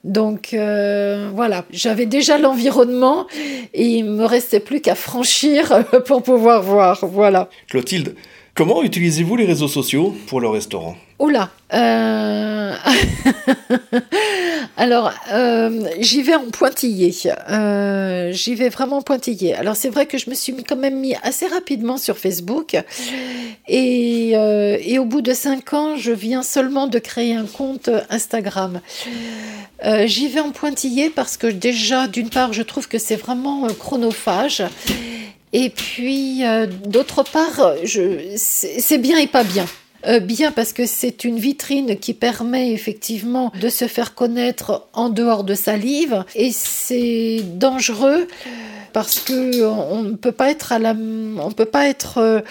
Donc, 0.03 0.53
euh, 0.53 1.29
voilà, 1.33 1.65
j'avais 1.71 2.05
déjà 2.05 2.37
l'environnement 2.37 3.27
et 3.73 3.85
il 3.85 4.05
me 4.05 4.25
restait 4.25 4.59
plus 4.59 4.81
qu'à 4.81 4.95
franchir 4.95 5.85
pour 6.05 6.23
pouvoir 6.23 6.63
voir. 6.63 7.05
Voilà. 7.05 7.49
Clotilde, 7.69 8.15
comment 8.57 8.81
utilisez-vous 8.81 9.35
les 9.35 9.45
réseaux 9.45 9.67
sociaux 9.67 10.15
pour 10.25 10.41
le 10.41 10.49
restaurant? 10.49 10.97
Oula. 11.19 11.51
Euh... 11.73 12.73
Alors, 14.77 15.11
euh, 15.31 15.87
j'y 15.99 16.23
vais 16.23 16.35
en 16.35 16.49
pointillé. 16.49 17.13
Euh, 17.49 18.31
j'y 18.31 18.55
vais 18.55 18.69
vraiment 18.69 18.97
en 18.97 19.01
pointillé. 19.01 19.53
Alors, 19.55 19.75
c'est 19.75 19.89
vrai 19.89 20.07
que 20.07 20.17
je 20.17 20.29
me 20.29 20.35
suis 20.35 20.55
quand 20.63 20.75
même 20.75 20.99
mis 20.99 21.15
assez 21.23 21.47
rapidement 21.47 21.97
sur 21.97 22.17
Facebook. 22.17 22.75
Et, 23.67 24.31
et 24.31 24.99
au 24.99 25.05
bout 25.05 25.21
de 25.21 25.33
cinq 25.33 25.73
ans, 25.73 25.95
je 25.95 26.11
viens 26.11 26.43
seulement 26.43 26.87
de 26.87 26.99
créer 26.99 27.33
un 27.33 27.45
compte 27.45 27.89
Instagram. 28.09 28.81
J'y 30.05 30.27
vais 30.27 30.39
en 30.39 30.51
pointillé 30.51 31.09
parce 31.09 31.37
que 31.37 31.47
déjà, 31.47 32.07
d'une 32.07 32.29
part, 32.29 32.53
je 32.53 32.61
trouve 32.61 32.87
que 32.87 32.97
c'est 32.97 33.15
vraiment 33.15 33.67
chronophage. 33.79 34.63
Et 35.53 35.69
puis, 35.69 36.45
euh, 36.45 36.67
d'autre 36.85 37.23
part, 37.23 37.73
c'est 38.35 38.97
bien 38.97 39.17
et 39.17 39.27
pas 39.27 39.43
bien. 39.43 39.65
Euh, 40.05 40.19
bien 40.19 40.51
parce 40.51 40.73
que 40.73 40.85
c'est 40.85 41.23
une 41.23 41.39
vitrine 41.39 41.97
qui 41.97 42.13
permet 42.13 42.71
effectivement 42.71 43.51
de 43.59 43.67
se 43.67 43.87
faire 43.87 44.13
connaître 44.13 44.87
en 44.93 45.09
dehors 45.09 45.43
de 45.43 45.55
sa 45.55 45.75
livre 45.75 46.25
et 46.35 46.51
c'est 46.51 47.41
dangereux 47.43 48.27
parce 48.93 49.19
que 49.19 49.65
on 49.65 50.03
ne 50.03 50.15
peut 50.15 50.31
pas 50.31 50.51
être 50.51 50.71
à 50.71 50.77
la 50.77 50.93
on 50.93 51.51
peut 51.51 51.65
pas 51.65 51.87
être 51.87 52.19
euh, 52.19 52.41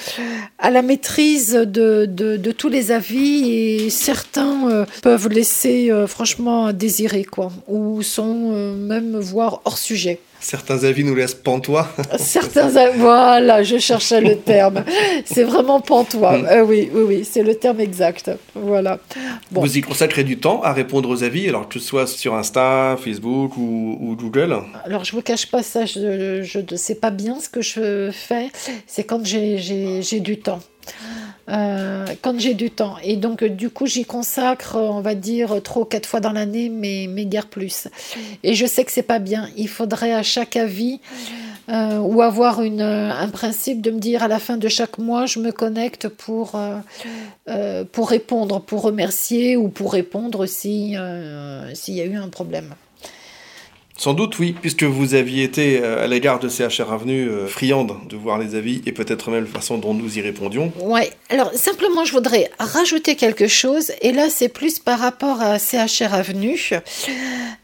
à 0.58 0.70
la 0.70 0.82
maîtrise 0.82 1.52
de, 1.52 2.52
tous 2.52 2.68
les 2.68 2.90
avis 2.90 3.48
et 3.48 3.90
certains 3.90 4.84
peuvent 5.02 5.28
laisser 5.28 5.92
franchement 6.08 6.66
à 6.66 6.72
désirer 6.72 7.24
quoi 7.24 7.52
ou 7.68 8.02
sont 8.02 8.74
même 8.74 9.16
voire 9.18 9.60
hors 9.64 9.78
sujet. 9.78 10.18
Certains 10.40 10.84
avis 10.84 11.04
nous 11.04 11.14
laissent 11.14 11.34
pantois. 11.34 11.88
Certains, 12.18 12.76
a- 12.76 12.90
voilà, 12.90 13.62
je 13.62 13.78
cherchais 13.78 14.20
le 14.20 14.36
terme. 14.36 14.84
C'est 15.24 15.44
vraiment 15.44 15.80
pantois. 15.80 16.34
Euh, 16.34 16.64
oui, 16.64 16.88
oui, 16.92 17.02
oui, 17.06 17.28
c'est 17.30 17.42
le 17.42 17.54
terme 17.54 17.80
exact. 17.80 18.30
Voilà. 18.54 18.98
Bon. 19.50 19.60
Vous 19.62 19.78
y 19.78 19.80
consacrez 19.80 20.24
du 20.24 20.38
temps 20.38 20.62
à 20.62 20.72
répondre 20.72 21.08
aux 21.08 21.22
avis, 21.24 21.48
alors 21.48 21.68
que 21.68 21.78
ce 21.78 21.86
soit 21.86 22.06
sur 22.06 22.34
Insta, 22.34 22.96
Facebook 23.02 23.56
ou, 23.56 23.98
ou 24.00 24.16
Google 24.16 24.56
Alors, 24.84 25.04
je 25.04 25.12
vous 25.12 25.22
cache 25.22 25.50
pas 25.50 25.62
ça, 25.62 25.84
je, 25.84 26.58
ne 26.58 26.76
sais 26.76 26.94
pas 26.96 27.10
bien 27.10 27.40
ce 27.40 27.48
que 27.48 27.62
je 27.62 28.10
fais. 28.12 28.50
C'est 28.86 29.04
quand 29.04 29.24
j'ai 29.24 30.20
du 30.20 30.38
temps. 30.38 30.60
Euh, 31.48 32.06
quand 32.22 32.40
j'ai 32.40 32.54
du 32.54 32.70
temps. 32.70 32.96
Et 33.04 33.16
donc, 33.16 33.42
euh, 33.42 33.48
du 33.48 33.70
coup, 33.70 33.86
j'y 33.86 34.04
consacre, 34.04 34.76
euh, 34.76 34.88
on 34.88 35.00
va 35.00 35.14
dire, 35.14 35.62
trois 35.62 35.82
ou 35.82 35.84
quatre 35.84 36.06
fois 36.06 36.18
dans 36.18 36.32
l'année, 36.32 36.68
mais, 36.68 37.06
mais 37.08 37.24
guère 37.24 37.46
plus. 37.46 37.88
Et 38.42 38.54
je 38.54 38.66
sais 38.66 38.84
que 38.84 38.90
c'est 38.90 39.02
pas 39.02 39.20
bien. 39.20 39.48
Il 39.56 39.68
faudrait 39.68 40.12
à 40.12 40.22
chaque 40.22 40.56
avis 40.56 41.00
ou 41.68 42.22
avoir 42.22 42.62
une, 42.62 42.80
un 42.80 43.28
principe 43.28 43.82
de 43.82 43.90
me 43.90 43.98
dire 43.98 44.22
à 44.22 44.28
la 44.28 44.38
fin 44.38 44.56
de 44.56 44.68
chaque 44.68 44.98
mois, 44.98 45.26
je 45.26 45.40
me 45.40 45.50
connecte 45.50 46.06
pour, 46.06 46.52
pour 47.90 48.08
répondre, 48.08 48.60
pour 48.60 48.82
remercier 48.82 49.56
ou 49.56 49.68
pour 49.68 49.92
répondre 49.92 50.46
si, 50.46 50.94
s'il 51.74 51.94
y 51.94 52.00
a 52.00 52.04
eu 52.04 52.14
un 52.14 52.28
problème. 52.28 52.76
Sans 53.98 54.12
doute, 54.12 54.38
oui, 54.38 54.54
puisque 54.60 54.82
vous 54.82 55.14
aviez 55.14 55.42
été 55.42 55.80
euh, 55.82 56.04
à 56.04 56.06
l'égard 56.06 56.38
de 56.38 56.50
CHR 56.50 56.92
Avenue 56.92 57.28
euh, 57.28 57.46
friande 57.46 57.96
de 58.10 58.16
voir 58.16 58.38
les 58.38 58.54
avis 58.54 58.82
et 58.84 58.92
peut-être 58.92 59.30
même 59.30 59.44
la 59.44 59.50
façon 59.50 59.78
dont 59.78 59.94
nous 59.94 60.18
y 60.18 60.20
répondions. 60.20 60.70
Ouais, 60.82 61.10
alors 61.30 61.50
simplement 61.54 62.04
je 62.04 62.12
voudrais 62.12 62.50
rajouter 62.58 63.16
quelque 63.16 63.48
chose 63.48 63.92
et 64.02 64.12
là 64.12 64.28
c'est 64.28 64.50
plus 64.50 64.78
par 64.80 64.98
rapport 64.98 65.40
à 65.40 65.58
CHR 65.58 66.12
Avenue. 66.12 66.70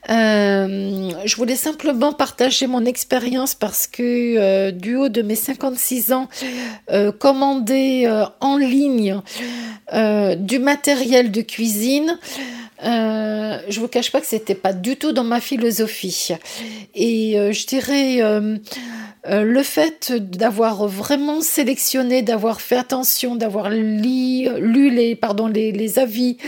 Euh, 0.09 1.11
je 1.25 1.37
voulais 1.37 1.55
simplement 1.55 2.15
partager 2.15 2.67
mon 2.67 2.87
expérience 2.87 3.55
parce 3.55 3.87
que 3.87 4.71
du 4.71 4.97
haut 4.97 5.11
de 5.11 5.21
mes 5.21 5.37
56 5.37 6.13
ans, 6.13 6.29
commander 7.19 8.11
en 8.41 8.57
ligne 8.57 9.21
du 9.93 10.59
matériel 10.59 11.31
de 11.31 11.43
cuisine, 11.43 12.19
euh, 12.85 13.59
je 13.69 13.81
vous 13.81 13.89
cache 13.89 14.11
pas 14.11 14.21
que 14.21 14.27
c'était 14.27 14.55
pas 14.55 14.73
du 14.73 14.97
tout 14.97 15.13
dans 15.13 15.25
ma 15.25 15.41
philosophie. 15.41 16.29
Et 16.95 17.39
euh, 17.39 17.53
je 17.53 17.67
dirais 17.67 18.21
euh, 18.23 18.57
euh, 19.29 19.43
le 19.45 19.63
fait 19.63 20.13
d'avoir 20.13 20.87
vraiment 20.89 21.41
sélectionné, 21.43 22.23
d'avoir 22.23 22.61
fait 22.61 22.77
attention, 22.77 23.37
d'avoir 23.37 23.71
li- 23.71 24.49
lu 24.59 24.91
les, 24.91 25.15
pardon, 25.15 25.47
les, 25.47 25.71
les 25.73 25.99
avis, 25.99 26.39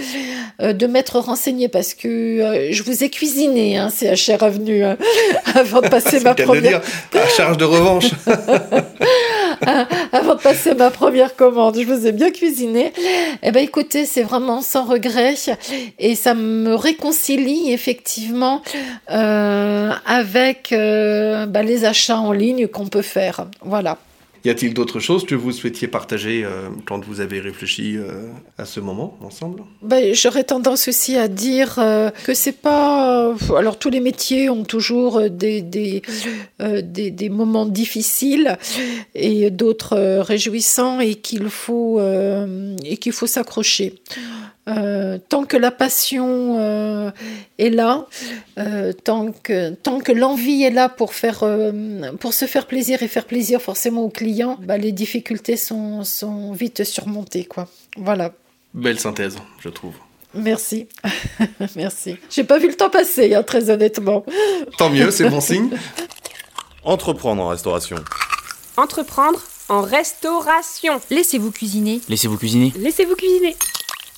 de 0.61 0.87
m'être 0.87 1.19
renseigné 1.19 1.69
parce 1.69 1.95
que 1.95 2.69
je 2.71 2.83
vous 2.83 3.05
ai 3.05 3.11
cuisiné, 3.11 3.77
hein, 3.77 3.91
c'est 3.95 4.13
HR 4.15 4.43
Avenue, 4.43 4.85
hein, 4.85 4.97
avant 5.55 5.81
de 5.83 5.89
passer 5.89 6.21
ma 6.21 6.35
de 6.35 6.43
première. 6.43 6.81
dire, 6.81 7.21
à 7.23 7.29
charge 7.29 7.57
de 7.59 7.65
revanche. 7.65 8.07
avant 10.13 10.35
de 10.35 10.41
passer 10.41 10.75
ma 10.75 10.91
première 10.91 11.37
commande, 11.37 11.79
je 11.79 11.85
vous 11.85 12.07
ai 12.07 12.13
bien 12.13 12.31
cuisiné. 12.31 12.93
Eh 13.43 13.51
ben, 13.51 13.63
écoutez, 13.63 14.05
c'est 14.07 14.23
vraiment 14.23 14.63
sans 14.63 14.85
regret 14.85 15.35
et 15.99 16.15
ça 16.15 16.35
me 16.35 16.75
réconcilie 16.75 17.73
effectivement 17.73 18.63
euh, 19.11 19.91
avec 20.07 20.73
euh, 20.73 21.47
bah, 21.47 21.63
les 21.63 21.85
achats 21.85 22.19
en 22.19 22.33
ligne 22.33 22.69
qu'on 22.69 22.87
peut 22.87 23.03
faire. 23.03 23.47
Voilà. 23.63 23.99
Y 24.45 24.51
a-t-il 24.51 24.75
d'autres 24.75 25.01
choses 25.01 25.25
que 25.25 25.35
vous 25.35 25.53
souhaitiez 25.53 25.89
partager 25.89 26.45
euh, 26.45 26.69
quand 26.87 27.05
vous 27.05 27.21
avez 27.21 27.41
réfléchi 27.41 27.97
euh, 27.97 28.29
à 28.59 28.65
ce 28.65 28.81
moment 28.81 29.19
ensemble? 29.23 29.63
Ben, 29.83 30.15
J'aurais 30.15 30.45
tendance 30.45 30.89
aussi 30.89 31.17
à 31.17 31.29
dire 31.29 31.79
euh, 31.79 32.11
que 32.25 32.35
c'est 32.35 32.61
pas. 32.61 33.35
alors, 33.57 33.79
tous 33.79 33.91
les 33.91 34.01
métiers 34.01 34.51
ont 34.51 34.65
toujours 34.65 35.31
des, 35.31 35.63
des, 35.63 36.03
des, 36.61 37.11
des 37.11 37.29
moments 37.29 37.67
difficiles 37.67 38.59
et 39.15 39.51
d'autres 39.51 40.21
réjouissants 40.21 41.01
et 41.01 41.15
qu'il 41.15 41.49
faut, 41.49 42.01
et 42.85 42.97
qu'il 42.97 43.13
faut 43.13 43.27
s'accrocher. 43.27 43.95
Euh, 44.67 45.19
tant 45.29 45.45
que 45.45 45.59
la 45.59 45.71
passion 45.71 46.59
euh, 46.59 47.11
est 47.59 47.69
là, 47.69 48.07
euh, 48.59 48.93
tant 48.93 49.31
que, 49.31 49.71
tant 49.71 50.01
que 50.01 50.11
l'envie 50.11 50.63
est 50.63 50.71
là 50.71 50.89
pour, 50.89 51.13
faire, 51.13 51.41
euh, 51.43 52.13
pour 52.19 52.33
se 52.33 52.47
faire 52.47 52.67
plaisir 52.67 53.03
et 53.03 53.09
faire 53.09 53.27
plaisir 53.27 53.61
forcément 53.61 54.05
aux 54.05 54.11
clients, 54.11 54.59
bah, 54.63 54.79
les 54.79 54.93
difficultés 54.93 55.59
sont, 55.59 56.03
sont 56.03 56.53
vite 56.53 56.85
surmontées. 56.85 57.45
Quoi. 57.45 57.69
Voilà. 57.99 58.33
Belle 58.73 58.99
synthèse, 58.99 59.37
je 59.61 59.69
trouve. 59.69 59.95
Merci. 60.33 60.89
Merci. 61.77 62.17
J'ai 62.31 62.45
pas 62.45 62.59
vu 62.59 62.69
le 62.69 62.75
temps 62.75 62.91
passer, 62.91 63.35
hein, 63.35 63.43
très 63.43 63.69
honnêtement. 63.69 64.25
Tant 64.79 64.89
mieux, 64.89 65.11
c'est 65.11 65.29
bon 65.29 65.41
signe. 65.41 65.71
Entreprendre 66.85 67.43
en 67.43 67.49
restauration. 67.49 67.97
Entreprendre 68.77 69.41
en 69.69 69.83
restauration. 69.83 71.01
Laissez-vous 71.11 71.53
cuisiner. 71.53 72.01
Laissez-vous 72.09 72.39
cuisiner. 72.39 72.73
Laissez-vous 72.77 73.15
cuisiner. 73.15 73.57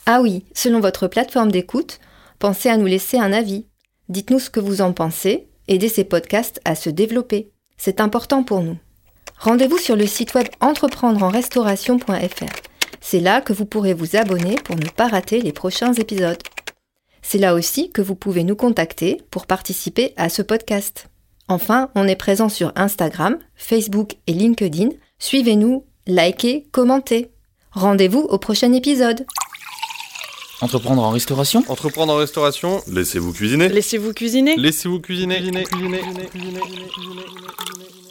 Ah 0.06 0.20
oui, 0.22 0.44
selon 0.54 0.78
votre 0.78 1.08
plateforme 1.08 1.50
d'écoute, 1.50 1.98
pensez 2.38 2.68
à 2.68 2.76
nous 2.76 2.86
laisser 2.86 3.18
un 3.18 3.32
avis. 3.32 3.66
Dites-nous 4.08 4.38
ce 4.38 4.50
que 4.50 4.60
vous 4.60 4.80
en 4.80 4.92
pensez, 4.92 5.48
aidez 5.66 5.88
ces 5.88 6.04
podcasts 6.04 6.60
à 6.64 6.76
se 6.76 6.90
développer. 6.90 7.50
C'est 7.76 8.00
important 8.00 8.44
pour 8.44 8.62
nous. 8.62 8.78
Rendez-vous 9.38 9.78
sur 9.78 9.96
le 9.96 10.06
site 10.06 10.34
web 10.34 10.46
entreprendreenrestauration.fr. 10.60 12.52
C'est 13.00 13.20
là 13.20 13.40
que 13.40 13.52
vous 13.52 13.66
pourrez 13.66 13.94
vous 13.94 14.16
abonner 14.16 14.54
pour 14.64 14.76
ne 14.76 14.88
pas 14.88 15.08
rater 15.08 15.40
les 15.40 15.52
prochains 15.52 15.92
épisodes. 15.92 16.42
C'est 17.20 17.38
là 17.38 17.54
aussi 17.54 17.90
que 17.90 18.00
vous 18.00 18.14
pouvez 18.14 18.44
nous 18.44 18.56
contacter 18.56 19.20
pour 19.30 19.46
participer 19.46 20.14
à 20.16 20.28
ce 20.28 20.42
podcast. 20.42 21.08
Enfin, 21.48 21.90
on 21.96 22.06
est 22.06 22.16
présent 22.16 22.48
sur 22.48 22.72
Instagram, 22.76 23.38
Facebook 23.56 24.14
et 24.28 24.32
LinkedIn. 24.32 24.90
Suivez-nous, 25.18 25.84
likez, 26.06 26.68
commentez. 26.70 27.32
Rendez-vous 27.72 28.20
au 28.20 28.38
prochain 28.38 28.72
épisode. 28.72 29.26
Entreprendre 30.62 31.02
en 31.02 31.10
restauration 31.10 31.62
Entreprendre 31.68 32.14
en 32.14 32.16
restauration. 32.16 32.82
Laissez-vous 32.88 33.34
cuisiner. 33.34 33.68
Laissez-vous 33.68 34.14
cuisiner. 34.14 34.56
Laissez-vous 34.56 35.00
cuisiner. 35.00 35.36
cuisiner, 35.36 35.64
cuisiner, 35.64 35.98
cuisiner, 35.98 36.26
cuisiner, 36.28 36.60
cuisiner, 36.60 36.60
cuisiner, 36.60 37.24
cuisiner. 37.58 38.05